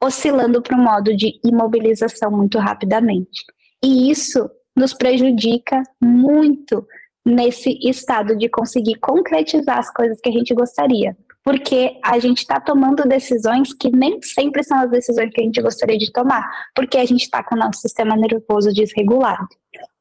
[0.00, 3.44] oscilando para o modo de imobilização muito rapidamente.
[3.82, 6.86] E isso nos prejudica muito
[7.26, 12.60] nesse estado de conseguir concretizar as coisas que a gente gostaria porque a gente está
[12.60, 16.98] tomando decisões que nem sempre são as decisões que a gente gostaria de tomar, porque
[16.98, 19.48] a gente está com o nosso sistema nervoso desregulado.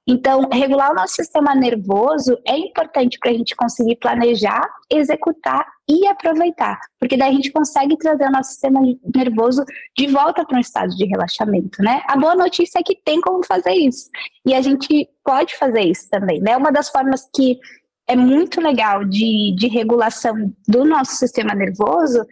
[0.10, 6.08] Então, regular o nosso sistema nervoso é importante para a gente conseguir planejar, executar e
[6.08, 8.80] aproveitar, porque daí a gente consegue trazer o nosso sistema
[9.14, 9.66] nervoso
[9.98, 12.02] de volta para um estado de relaxamento, né?
[12.08, 14.10] A boa notícia é que tem como fazer isso,
[14.46, 16.56] e a gente pode fazer isso também, né?
[16.56, 17.60] Uma das formas que
[18.08, 22.26] é muito legal de, de regulação do nosso sistema nervoso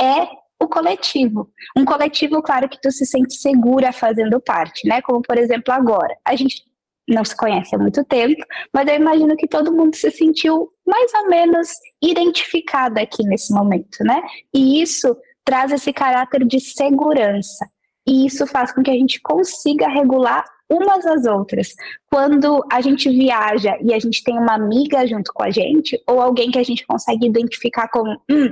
[0.00, 0.28] é
[0.62, 1.50] o coletivo.
[1.76, 5.02] Um coletivo, claro, que tu se sente segura fazendo parte, né?
[5.02, 6.14] Como, por exemplo, agora.
[6.24, 6.62] A gente
[7.08, 11.12] não se conhece há muito tempo, mas eu imagino que todo mundo se sentiu mais
[11.14, 11.68] ou menos
[12.00, 14.22] identificado aqui nesse momento, né?
[14.54, 17.66] E isso traz esse caráter de segurança.
[18.06, 21.74] E isso faz com que a gente consiga regular umas às outras.
[22.10, 26.20] Quando a gente viaja e a gente tem uma amiga junto com a gente, ou
[26.20, 28.48] alguém que a gente consegue identificar como, hum,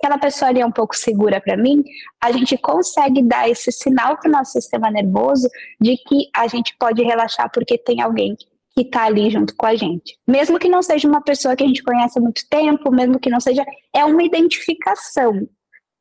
[0.00, 1.82] aquela pessoa ali é um pouco segura para mim,
[2.22, 5.48] a gente consegue dar esse sinal para o nosso sistema nervoso
[5.80, 8.36] de que a gente pode relaxar porque tem alguém
[8.76, 10.18] que está ali junto com a gente.
[10.26, 13.30] Mesmo que não seja uma pessoa que a gente conhece há muito tempo, mesmo que
[13.30, 13.64] não seja,
[13.94, 15.46] é uma identificação.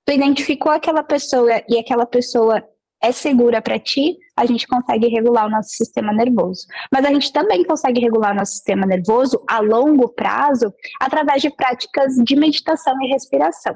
[0.05, 2.63] Tu identificou aquela pessoa e aquela pessoa
[3.03, 6.65] é segura para ti, a gente consegue regular o nosso sistema nervoso.
[6.89, 11.49] Mas a gente também consegue regular o nosso sistema nervoso a longo prazo através de
[11.49, 13.75] práticas de meditação e respiração.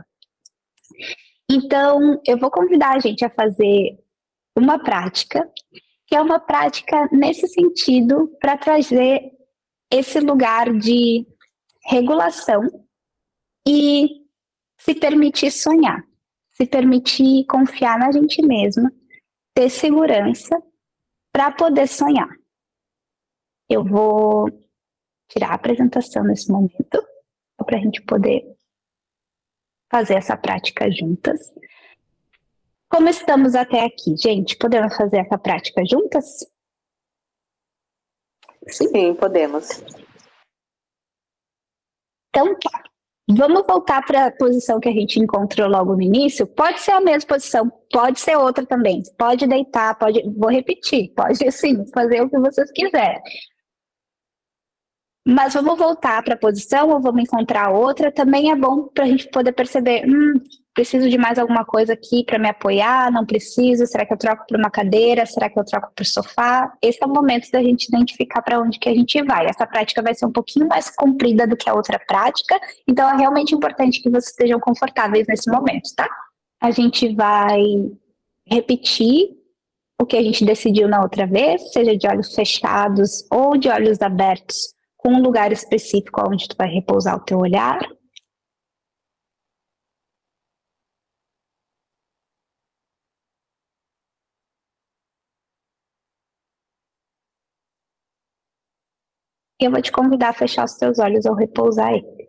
[1.52, 4.00] Então, eu vou convidar a gente a fazer
[4.58, 5.46] uma prática,
[6.08, 9.30] que é uma prática nesse sentido, para trazer
[9.92, 11.28] esse lugar de
[11.86, 12.62] regulação
[13.68, 14.08] e
[14.78, 16.02] se permitir sonhar,
[16.52, 18.90] se permitir confiar na gente mesma
[19.58, 20.62] ter segurança
[21.34, 22.30] para poder sonhar.
[23.67, 24.46] Eu vou
[25.28, 27.04] tirar a apresentação nesse momento,
[27.65, 28.56] para a gente poder
[29.91, 31.52] fazer essa prática juntas.
[32.88, 34.56] Como estamos até aqui, gente?
[34.56, 36.46] Podemos fazer essa prática juntas?
[38.67, 39.70] Sim, Sim podemos.
[42.30, 42.84] Então tá.
[43.30, 46.48] Vamos voltar para a posição que a gente encontrou logo no início.
[46.48, 49.04] Pode ser a mesma posição, pode ser outra também.
[49.18, 50.24] Pode deitar, pode.
[50.38, 53.22] Vou repetir, pode sim, fazer o que vocês quiserem.
[55.28, 58.13] Mas vamos voltar para a posição ou vamos encontrar outra.
[58.13, 60.42] Também é bom para a gente poder perceber: hum,
[60.78, 63.12] preciso de mais alguma coisa aqui para me apoiar?
[63.12, 63.88] Não preciso?
[63.88, 65.26] Será que eu troco por uma cadeira?
[65.26, 66.72] Será que eu troco por sofá?
[66.84, 69.48] Esse é o momento da gente identificar para onde que a gente vai.
[69.48, 73.18] Essa prática vai ser um pouquinho mais comprida do que a outra prática, então é
[73.18, 76.08] realmente importante que vocês estejam confortáveis nesse momento, tá?
[76.62, 77.60] A gente vai
[78.46, 79.36] repetir
[80.00, 84.00] o que a gente decidiu na outra vez, seja de olhos fechados ou de olhos
[84.00, 87.80] abertos com um lugar específico onde tu vai repousar o teu olhar.
[99.60, 102.28] E eu vou te convidar a fechar os teus olhos ou repousar ele.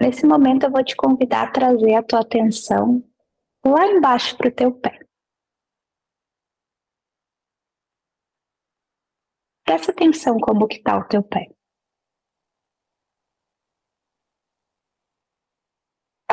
[0.00, 3.02] Nesse momento eu vou te convidar a trazer a tua atenção
[3.64, 4.98] lá embaixo para o teu pé.
[9.64, 11.48] Presta atenção como que está o teu pé.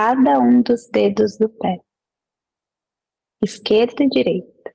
[0.03, 1.79] Cada um dos dedos do pé.
[3.39, 4.73] Esquerda e direita.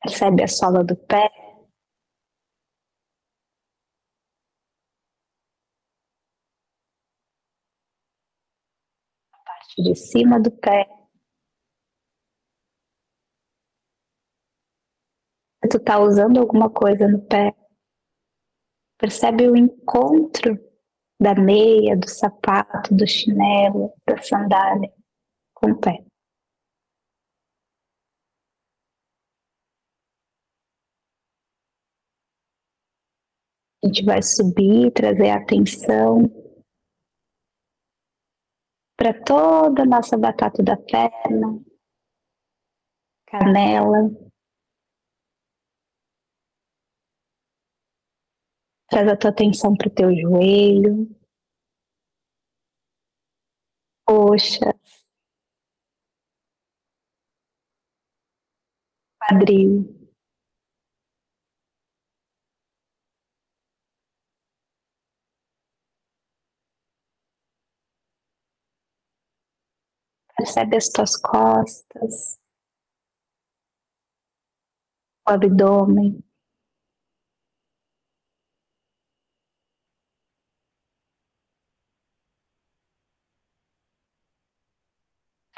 [0.00, 1.28] Percebe a sola do pé,
[9.76, 10.88] de cima do pé.
[15.70, 17.61] Tu tá usando alguma coisa no pé?
[19.02, 20.56] Percebe o encontro
[21.20, 24.94] da meia, do sapato, do chinelo, da sandália
[25.52, 26.04] com o pé.
[33.82, 36.30] A gente vai subir, trazer atenção
[38.96, 41.60] para toda a nossa batata da perna,
[43.26, 44.31] canela.
[48.92, 51.08] Traz a tua atenção para o teu joelho,
[54.06, 54.74] coxas,
[59.18, 59.88] quadril.
[70.36, 72.38] Percebe as tuas costas,
[75.26, 76.22] o abdômen.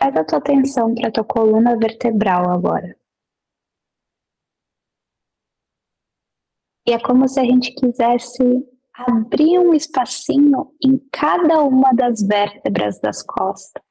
[0.05, 2.95] Traz a tua atenção para a tua coluna vertebral agora.
[6.87, 8.43] E é como se a gente quisesse
[8.93, 13.83] abrir um espacinho em cada uma das vértebras das costas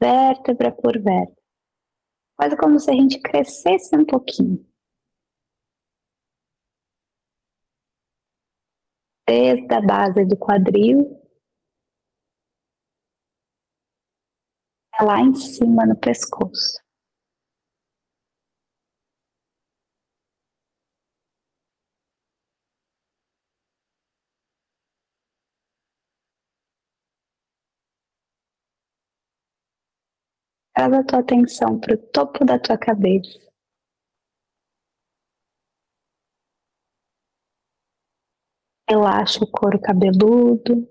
[0.00, 1.42] vértebra por vértebra.
[2.36, 4.64] Quase como se a gente crescesse um pouquinho.
[9.26, 11.27] Desde a base do quadril
[15.02, 16.78] lá em cima no pescoço.
[30.74, 33.48] Traz a tua atenção para o topo da tua cabeça.
[38.88, 40.88] Relaxa o couro cabeludo.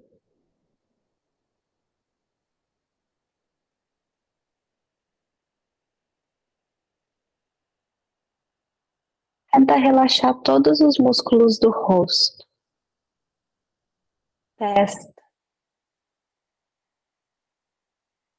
[9.67, 12.47] Tenta relaxar todos os músculos do rosto,
[14.55, 15.21] testa,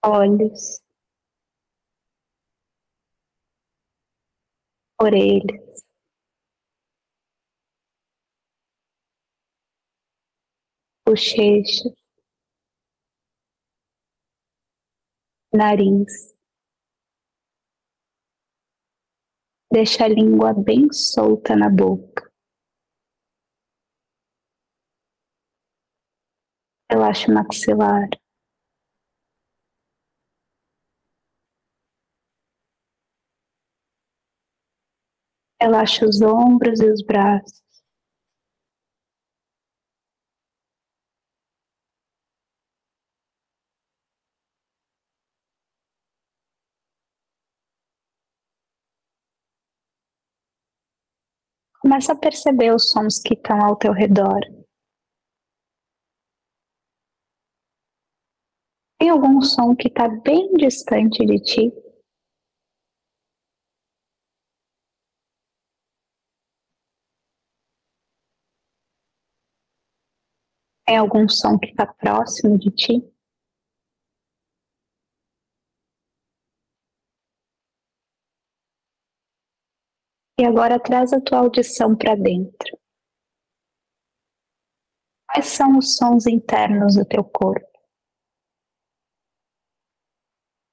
[0.02, 0.80] olhos.
[5.00, 5.84] orelhas,
[11.04, 11.90] bochecha,
[15.52, 16.37] nariz.
[19.70, 22.26] Deixa a língua bem solta na boca.
[26.90, 28.08] Relaxa o maxilar.
[35.60, 37.67] Relaxa os ombros e os braços.
[51.88, 54.40] Começa a perceber os sons que estão ao teu redor.
[59.00, 61.72] Tem algum som que está bem distante de ti?
[70.84, 73.17] Tem algum som que está próximo de ti?
[80.40, 82.78] E agora traz a tua audição para dentro.
[85.26, 87.66] Quais são os sons internos do teu corpo?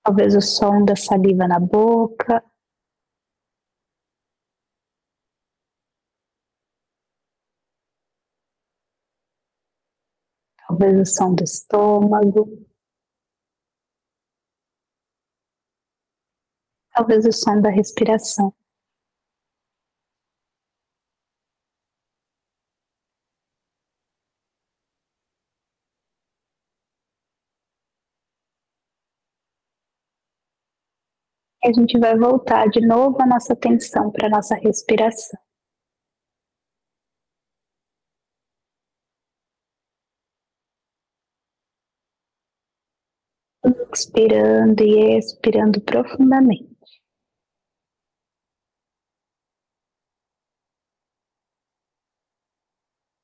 [0.03, 2.43] Talvez o som da saliva na boca,
[10.67, 12.67] talvez o som do estômago,
[16.93, 18.53] talvez o som da respiração.
[31.65, 35.39] A gente vai voltar de novo a nossa atenção para a nossa respiração.
[43.91, 46.75] inspirando e expirando profundamente.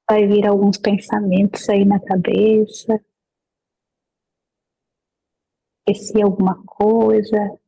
[0.10, 3.00] Vai vir alguns pensamentos aí na cabeça.
[5.88, 7.61] Esqueci alguma coisa,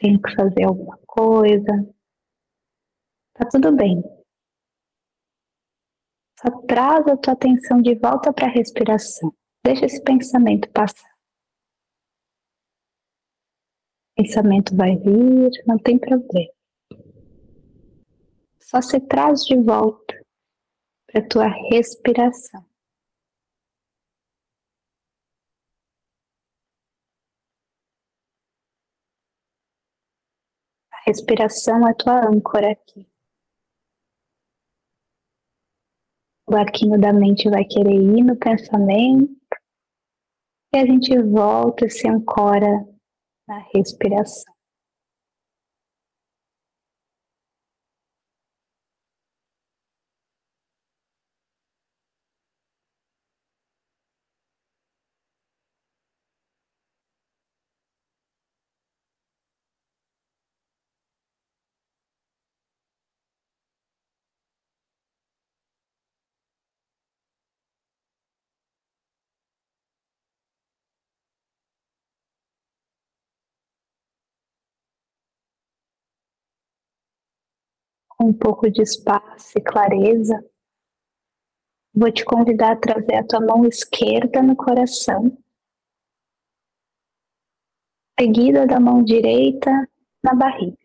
[0.00, 1.94] tenho que fazer alguma coisa.
[3.34, 4.02] Tá tudo bem.
[6.40, 9.32] Só traz a tua atenção de volta para a respiração.
[9.62, 11.10] Deixa esse pensamento passar.
[14.12, 16.52] O pensamento vai vir, não tem problema.
[18.58, 20.14] Só se traz de volta
[21.06, 22.69] para a tua respiração.
[31.06, 33.06] Respiração é tua âncora aqui.
[36.46, 39.30] O barquinho da mente vai querer ir no pensamento
[40.74, 42.86] e a gente volta e se ancora
[43.46, 44.49] na respiração.
[78.20, 80.44] Um pouco de espaço e clareza,
[81.94, 85.36] vou te convidar a trazer a tua mão esquerda no coração,
[88.20, 89.70] seguida da mão direita
[90.22, 90.76] na barriga.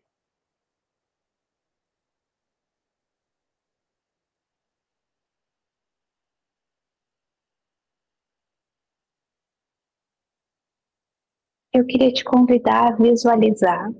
[11.74, 13.92] Eu queria te convidar a visualizar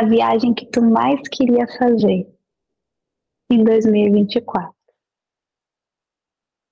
[0.00, 2.32] a viagem que tu mais queria fazer
[3.50, 4.72] em 2024.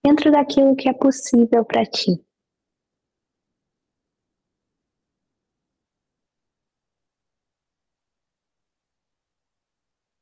[0.05, 2.25] Dentro daquilo que é possível para ti.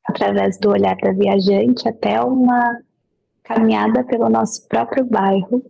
[0.06, 2.80] Através do olhar da viajante até uma
[3.42, 5.62] caminhada pelo nosso próprio bairro,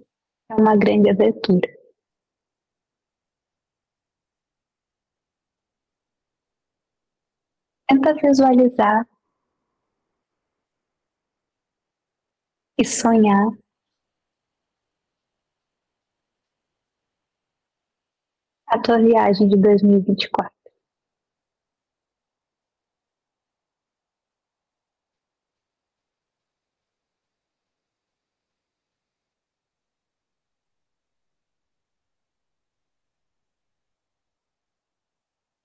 [0.48, 1.73] é uma grande abertura.
[7.88, 9.06] Tenta visualizar
[12.78, 13.48] e sonhar
[18.66, 20.52] a tua viagem de 2024.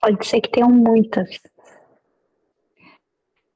[0.02, 1.30] Pode ser que tenham muitas.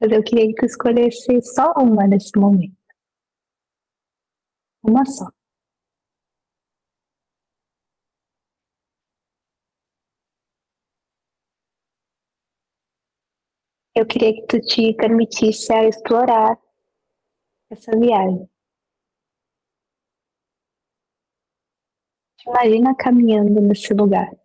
[0.03, 2.75] Mas eu queria que tu escolhesse só uma nesse momento.
[4.83, 5.29] Uma só.
[13.95, 16.59] Eu queria que tu te permitisse a explorar
[17.69, 18.49] essa viagem.
[22.45, 24.42] Imagina caminhando nesse lugar.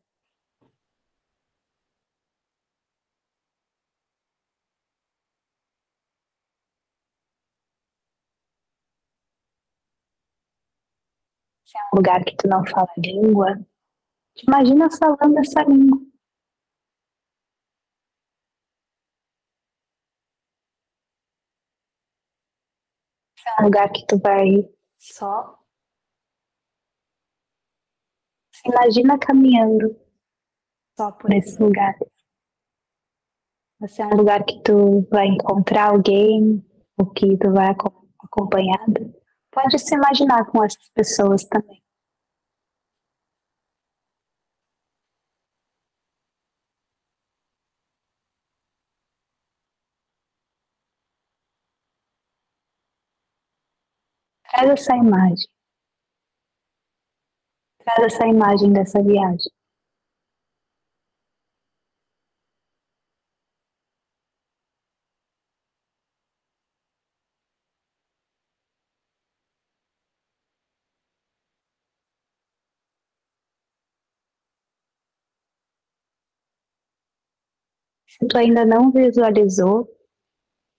[11.97, 13.59] Lugar que tu não fala língua,
[14.47, 15.99] imagina falando essa língua.
[23.59, 24.47] É um lugar que tu vai
[24.97, 25.59] só,
[28.65, 29.97] imagina caminhando
[30.99, 31.95] só por esse lugar.
[33.89, 36.65] Se é um lugar que tu vai encontrar alguém,
[36.97, 39.13] ou que tu vai aco- acompanhado,
[39.59, 41.83] pode se imaginar com essas pessoas também.
[54.51, 55.49] Traz essa imagem.
[57.85, 59.58] Traz essa imagem dessa viagem.
[78.21, 79.89] Se tu ainda não visualizou,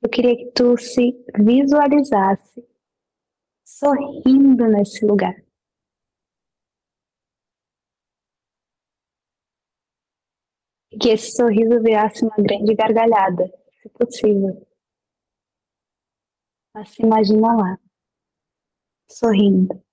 [0.01, 2.67] eu queria que tu se visualizasse
[3.65, 5.35] sorrindo nesse lugar.
[11.01, 13.45] Que esse sorriso virasse uma grande gargalhada,
[13.81, 14.67] se possível.
[16.73, 17.79] Mas se imagina lá,
[19.09, 19.88] sorrindo.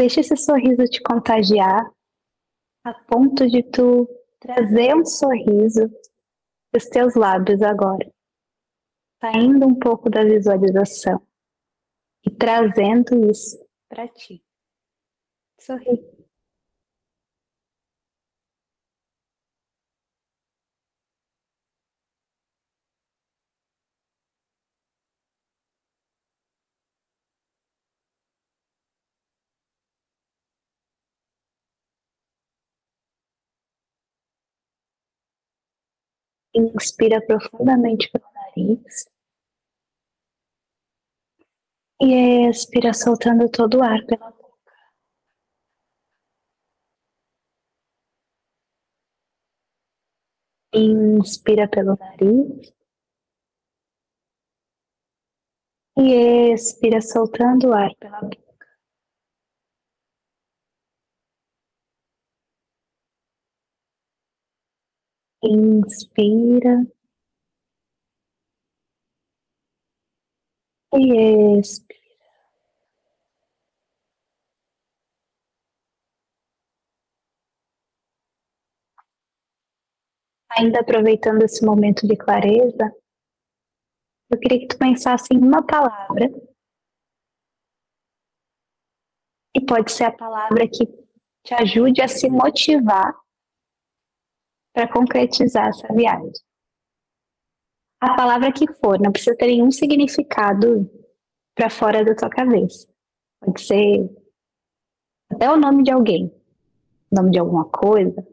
[0.00, 1.92] Deixa esse sorriso te contagiar
[2.82, 4.08] a ponto de tu
[4.40, 5.90] trazer um sorriso
[6.72, 8.10] dos teus lábios agora,
[9.20, 11.20] saindo um pouco da visualização
[12.24, 14.42] e trazendo isso para ti.
[15.60, 16.09] Sorri.
[36.54, 39.08] Inspira profundamente pelo nariz.
[42.02, 44.72] E expira soltando todo o ar pela boca.
[50.72, 52.72] Inspira pelo nariz.
[55.96, 58.49] E expira soltando o ar pela boca.
[65.42, 66.86] Inspira.
[70.92, 72.00] E expira.
[80.50, 82.92] Ainda aproveitando esse momento de clareza,
[84.30, 86.28] eu queria que tu pensasse em uma palavra.
[89.54, 90.86] E pode ser a palavra que
[91.44, 93.14] te ajude a se motivar
[94.72, 96.32] para concretizar essa viagem.
[98.00, 100.90] A palavra que for, não precisa ter nenhum significado
[101.54, 102.88] para fora da tua cabeça.
[103.40, 104.08] Pode ser
[105.30, 106.32] até o nome de alguém,
[107.12, 108.26] nome de alguma coisa,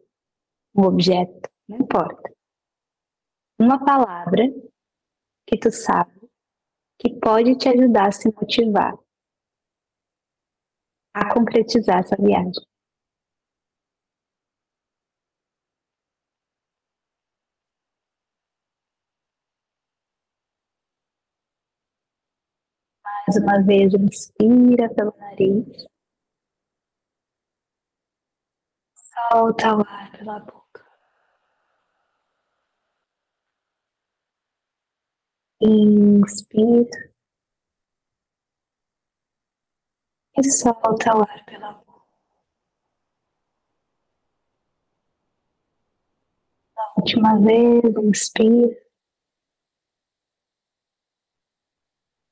[0.75, 2.31] um objeto, não importa.
[3.59, 4.43] Uma palavra
[5.45, 6.17] que tu sabe
[6.99, 8.97] que pode te ajudar a se motivar
[11.13, 12.63] a concretizar essa viagem.
[23.27, 25.85] Mais uma vez, inspira pelo nariz.
[29.29, 30.85] Solta o ar pela boca.
[35.61, 37.11] Inspira.
[40.37, 42.07] E solta o ar pela boca.
[46.95, 48.86] Última vez, inspira.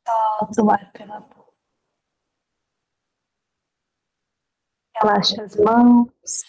[0.08, 1.52] O ar pela boca.
[4.96, 6.44] Relaxa as mãos.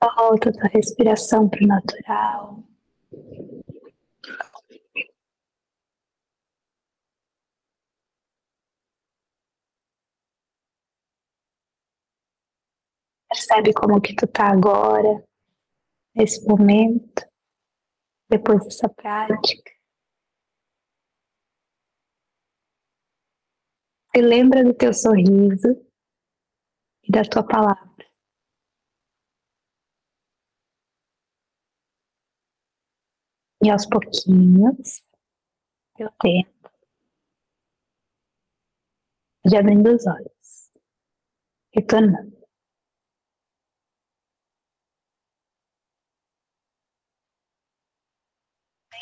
[0.00, 2.64] Volta a tua respiração para o natural.
[13.28, 15.24] Percebe como que tu tá agora,
[16.14, 17.31] nesse momento,
[18.32, 19.70] depois dessa prática.
[24.14, 25.68] E lembra do teu sorriso
[27.02, 27.92] e da tua palavra.
[33.62, 35.02] E aos pouquinhos,
[35.98, 36.70] eu tempo
[39.44, 40.72] de abrindo os olhos,
[41.74, 42.41] retornando.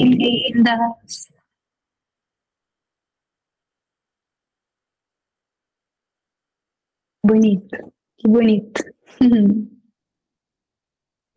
[0.00, 1.28] Bem-vindas.
[7.22, 8.82] Bonito, que bonito.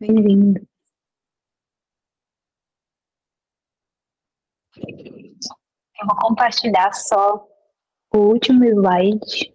[0.00, 0.66] Bem-vindo.
[4.78, 7.46] Eu vou compartilhar só
[8.14, 9.54] o último slide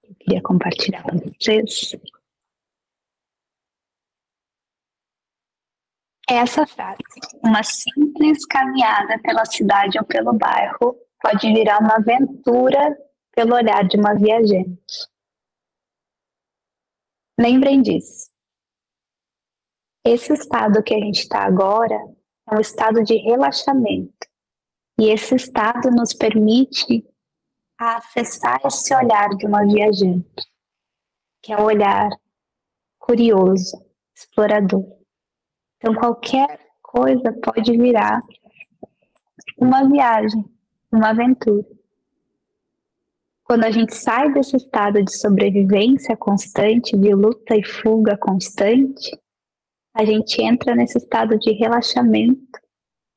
[0.00, 1.94] que eu queria compartilhar com vocês.
[6.28, 7.02] Essa frase,
[7.42, 12.96] uma simples caminhada pela cidade ou pelo bairro, pode virar uma aventura
[13.32, 15.08] pelo olhar de uma viajante.
[17.38, 18.30] Lembrem disso.
[20.06, 21.96] Esse estado que a gente está agora
[22.48, 24.28] é um estado de relaxamento.
[24.98, 27.04] E esse estado nos permite
[27.78, 30.46] acessar esse olhar de uma viajante,
[31.42, 32.08] que é um olhar
[32.98, 33.84] curioso,
[34.16, 35.03] explorador.
[35.84, 38.22] Então, qualquer coisa pode virar
[39.58, 40.42] uma viagem,
[40.90, 41.66] uma aventura.
[43.44, 49.14] Quando a gente sai desse estado de sobrevivência constante, de luta e fuga constante,
[49.92, 52.58] a gente entra nesse estado de relaxamento,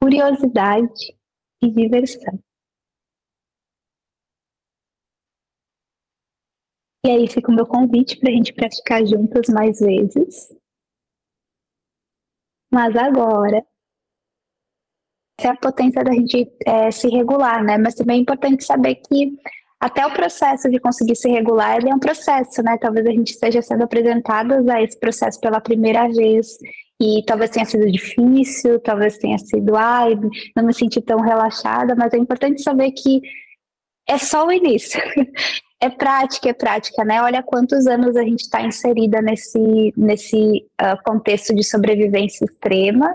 [0.01, 1.15] curiosidade
[1.63, 2.37] e diversão.
[7.05, 10.49] E aí fica o meu convite para a gente praticar juntas mais vezes.
[12.71, 13.63] Mas agora,
[15.39, 17.77] é a potência da gente é, se regular, né?
[17.77, 19.37] Mas também é importante saber que
[19.79, 22.77] até o processo de conseguir se regular, ele é um processo, né?
[22.79, 26.57] Talvez a gente esteja sendo apresentadas a esse processo pela primeira vez
[26.99, 30.15] e talvez tenha sido difícil, talvez tenha sido, ai,
[30.55, 33.21] não me senti tão relaxada, mas é importante saber que
[34.07, 34.99] é só o início.
[35.79, 37.21] É prática, é prática, né?
[37.21, 43.13] Olha quantos anos a gente está inserida nesse, nesse uh, contexto de sobrevivência extrema.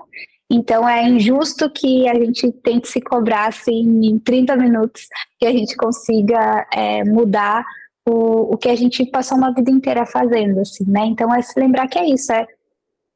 [0.48, 5.06] Então é injusto que a gente tente se cobrar assim em 30 minutos
[5.40, 7.64] que a gente consiga é, mudar
[8.06, 11.06] o, o que a gente passou uma vida inteira fazendo, assim, né?
[11.06, 12.46] Então é se lembrar que é isso, é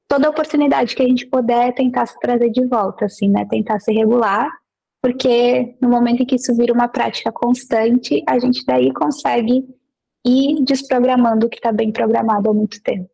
[0.09, 3.47] toda oportunidade que a gente puder tentar se trazer de volta, assim, né?
[3.49, 4.51] Tentar se regular
[5.07, 9.65] porque no momento em que isso vira uma prática constante, a gente daí consegue
[10.27, 13.09] ir desprogramando o que está bem programado há muito tempo.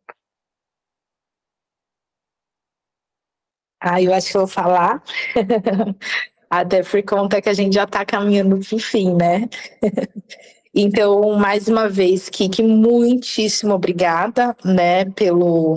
[3.78, 5.02] Ah, eu acho que eu vou falar,
[6.48, 9.50] até por conta que a gente já está caminhando para o fim, né?
[10.74, 15.76] então, mais uma vez, Kiki, muitíssimo obrigada, né, pelo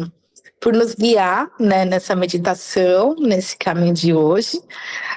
[0.66, 4.60] por nos guiar né, nessa meditação, nesse caminho de hoje.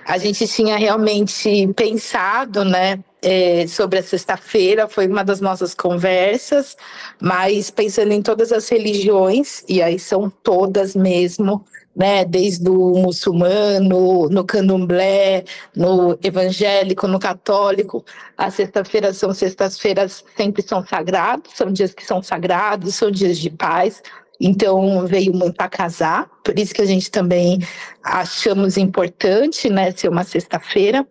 [0.08, 6.78] A gente tinha realmente pensado né, é, sobre a sexta-feira, foi uma das nossas conversas,
[7.20, 11.62] mas pensando em todas as religiões, e aí são todas mesmo,
[11.94, 15.44] né, desde o muçulmano, no candomblé,
[15.76, 18.02] no evangélico, no católico,
[18.34, 23.50] as sexta-feiras são sextas-feiras sempre são sagrados, são dias que são sagrados, são dias de
[23.50, 24.02] paz,
[24.40, 27.58] então veio muito a casar, por isso que a gente também
[28.02, 31.06] achamos importante, né, ser uma sexta-feira.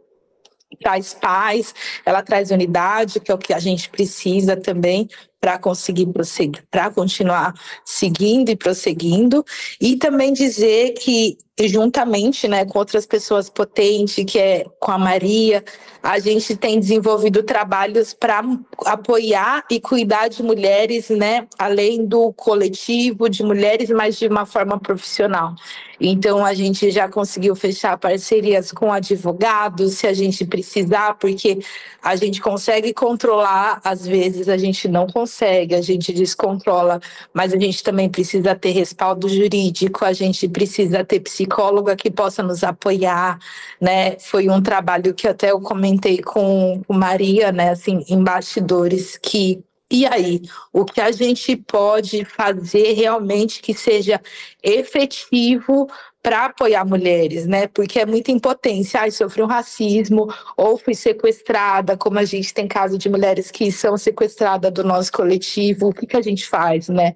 [0.82, 1.74] Traz paz,
[2.06, 5.08] ela traz unidade, que é o que a gente precisa também
[5.40, 7.54] para conseguir prosseguir, para continuar
[7.86, 9.46] seguindo e prosseguindo,
[9.80, 15.64] e também dizer que juntamente, né, com outras pessoas potentes, que é com a Maria,
[16.04, 18.44] a gente tem desenvolvido trabalhos para
[18.86, 24.80] apoiar e cuidar de mulheres, né, além do coletivo de mulheres, mas de uma forma
[24.80, 25.56] profissional.
[26.00, 31.58] Então a gente já conseguiu fechar parcerias com advogados, se a gente precisar, porque
[32.04, 35.27] a gente consegue controlar, às vezes a gente não consegue,
[35.76, 37.00] a gente descontrola,
[37.34, 42.42] mas a gente também precisa ter respaldo jurídico, a gente precisa ter psicóloga que possa
[42.42, 43.40] nos apoiar,
[43.80, 44.18] né?
[44.20, 50.06] Foi um trabalho que até eu comentei com Maria, né, assim, em bastidores que e
[50.06, 50.42] aí,
[50.74, 54.20] o que a gente pode fazer realmente que seja
[54.62, 55.88] efetivo
[56.28, 57.68] para apoiar mulheres, né?
[57.68, 59.00] Porque é muita impotência.
[59.00, 63.72] Ai, sofri um racismo, ou fui sequestrada, como a gente tem caso de mulheres que
[63.72, 65.88] são sequestradas do nosso coletivo.
[65.88, 67.14] O que, que a gente faz, né?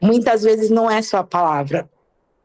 [0.00, 1.86] Muitas vezes não é só a palavra,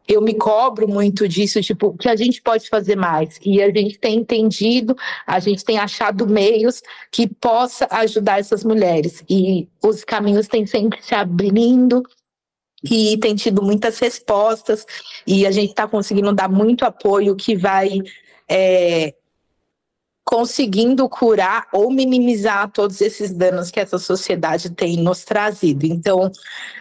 [0.06, 3.40] eu me cobro muito disso, tipo, que a gente pode fazer mais.
[3.42, 9.24] E a gente tem entendido, a gente tem achado meios que possa ajudar essas mulheres.
[9.30, 12.04] E os caminhos têm sempre se abrindo
[12.84, 14.86] e tem tido muitas respostas
[15.26, 18.00] e a gente está conseguindo dar muito apoio que vai
[18.50, 19.14] é,
[20.24, 25.86] conseguindo curar ou minimizar todos esses danos que essa sociedade tem nos trazido.
[25.86, 26.32] Então,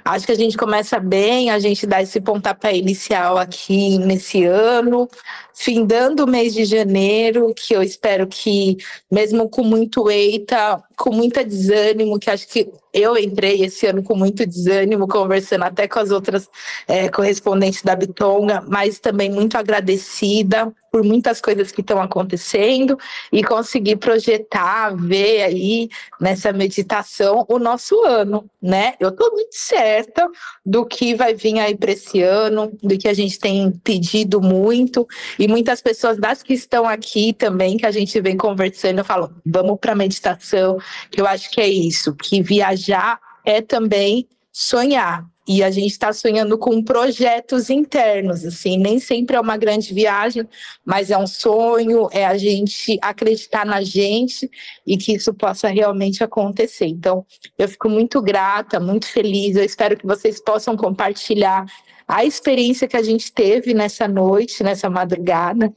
[0.05, 5.09] acho que a gente começa bem, a gente dá esse pontapé inicial aqui nesse ano,
[5.55, 8.76] findando o mês de janeiro, que eu espero que,
[9.11, 14.14] mesmo com muito eita, com muita desânimo, que acho que eu entrei esse ano com
[14.14, 16.49] muito desânimo, conversando até com as outras
[16.86, 22.99] é, correspondentes da Bitonga, mas também muito agradecida por muitas coisas que estão acontecendo
[23.32, 25.88] e conseguir projetar, ver aí
[26.20, 28.93] nessa meditação o nosso ano, né?
[29.01, 30.28] Eu estou muito certa
[30.64, 35.09] do que vai vir aí para esse ano, do que a gente tem pedido muito
[35.38, 39.78] e muitas pessoas das que estão aqui também que a gente vem conversando falam, vamos
[39.80, 40.76] para meditação,
[41.16, 45.26] eu acho que é isso, que viajar é também sonhar.
[45.47, 50.49] E a gente está sonhando com projetos internos, assim, nem sempre é uma grande viagem,
[50.85, 54.49] mas é um sonho, é a gente acreditar na gente
[54.87, 56.87] e que isso possa realmente acontecer.
[56.87, 57.26] Então,
[57.59, 61.66] eu fico muito grata, muito feliz, eu espero que vocês possam compartilhar
[62.07, 65.74] a experiência que a gente teve nessa noite, nessa madrugada,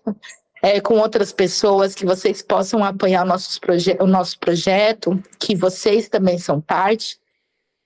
[0.66, 3.60] é, com outras pessoas, que vocês possam apoiar nossos
[4.00, 7.20] o nosso projeto, que vocês também são parte,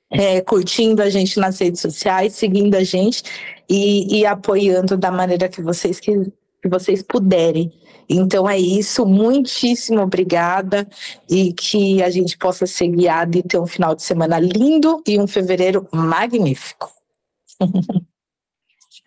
[0.09, 3.21] é, curtindo a gente nas redes sociais, seguindo a gente
[3.69, 6.31] e, e apoiando da maneira que vocês que
[6.69, 7.69] vocês puderem.
[8.07, 10.87] Então é isso, muitíssimo obrigada
[11.29, 15.19] e que a gente possa ser guiado e ter um final de semana lindo e
[15.19, 16.89] um fevereiro magnífico.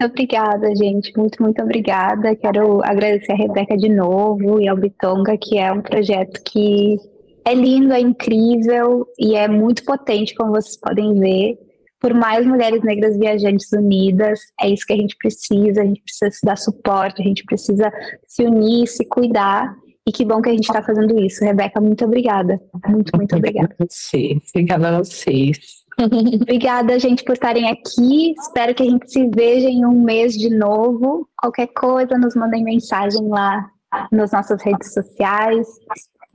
[0.02, 1.12] Obrigada, gente.
[1.16, 2.34] Muito, muito obrigada.
[2.36, 6.96] Quero agradecer a Rebeca de novo e ao Bitonga, que é um projeto que
[7.44, 11.58] é lindo, é incrível e é muito potente, como vocês podem ver.
[12.00, 15.82] Por mais mulheres negras viajantes unidas, é isso que a gente precisa.
[15.82, 17.92] A gente precisa se dar suporte, a gente precisa
[18.26, 19.72] se unir, se cuidar.
[20.04, 21.44] E que bom que a gente está fazendo isso.
[21.44, 22.60] Rebeca, muito obrigada.
[22.88, 23.74] Muito, muito obrigada.
[23.88, 25.81] Sim, obrigada a vocês.
[26.42, 28.34] Obrigada, gente, por estarem aqui.
[28.38, 31.28] Espero que a gente se veja em um mês de novo.
[31.36, 33.70] Qualquer coisa, nos mandem mensagem lá
[34.10, 35.66] nas nossas redes sociais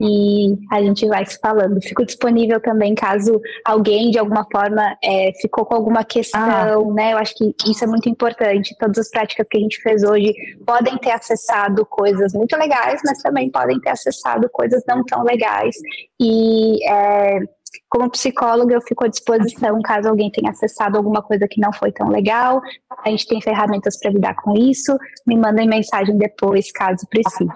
[0.00, 1.82] e a gente vai se falando.
[1.82, 6.94] Fico disponível também caso alguém de alguma forma é, ficou com alguma questão, ah.
[6.94, 7.12] né?
[7.12, 8.76] Eu acho que isso é muito importante.
[8.78, 10.32] Todas as práticas que a gente fez hoje
[10.64, 15.74] podem ter acessado coisas muito legais, mas também podem ter acessado coisas não tão legais.
[16.20, 17.40] E é,
[17.88, 21.92] como psicóloga, eu fico à disposição caso alguém tenha acessado alguma coisa que não foi
[21.92, 22.60] tão legal.
[23.04, 24.96] A gente tem ferramentas para lidar com isso.
[25.26, 27.50] Me mandem mensagem depois, caso precise.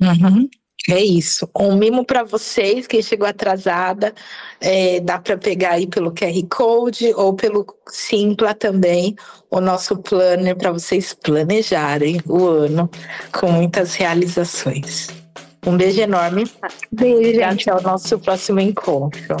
[0.00, 0.48] Uhum.
[0.88, 1.48] É isso.
[1.54, 4.14] Um mimo para vocês, quem chegou atrasada,
[4.60, 9.14] é, dá para pegar aí pelo QR Code ou pelo Simpla também,
[9.50, 12.90] o nosso planner para vocês planejarem o ano
[13.30, 15.19] com muitas realizações.
[15.66, 16.44] Um beijo enorme.
[16.90, 19.36] Beijo, e até o nosso próximo encontro.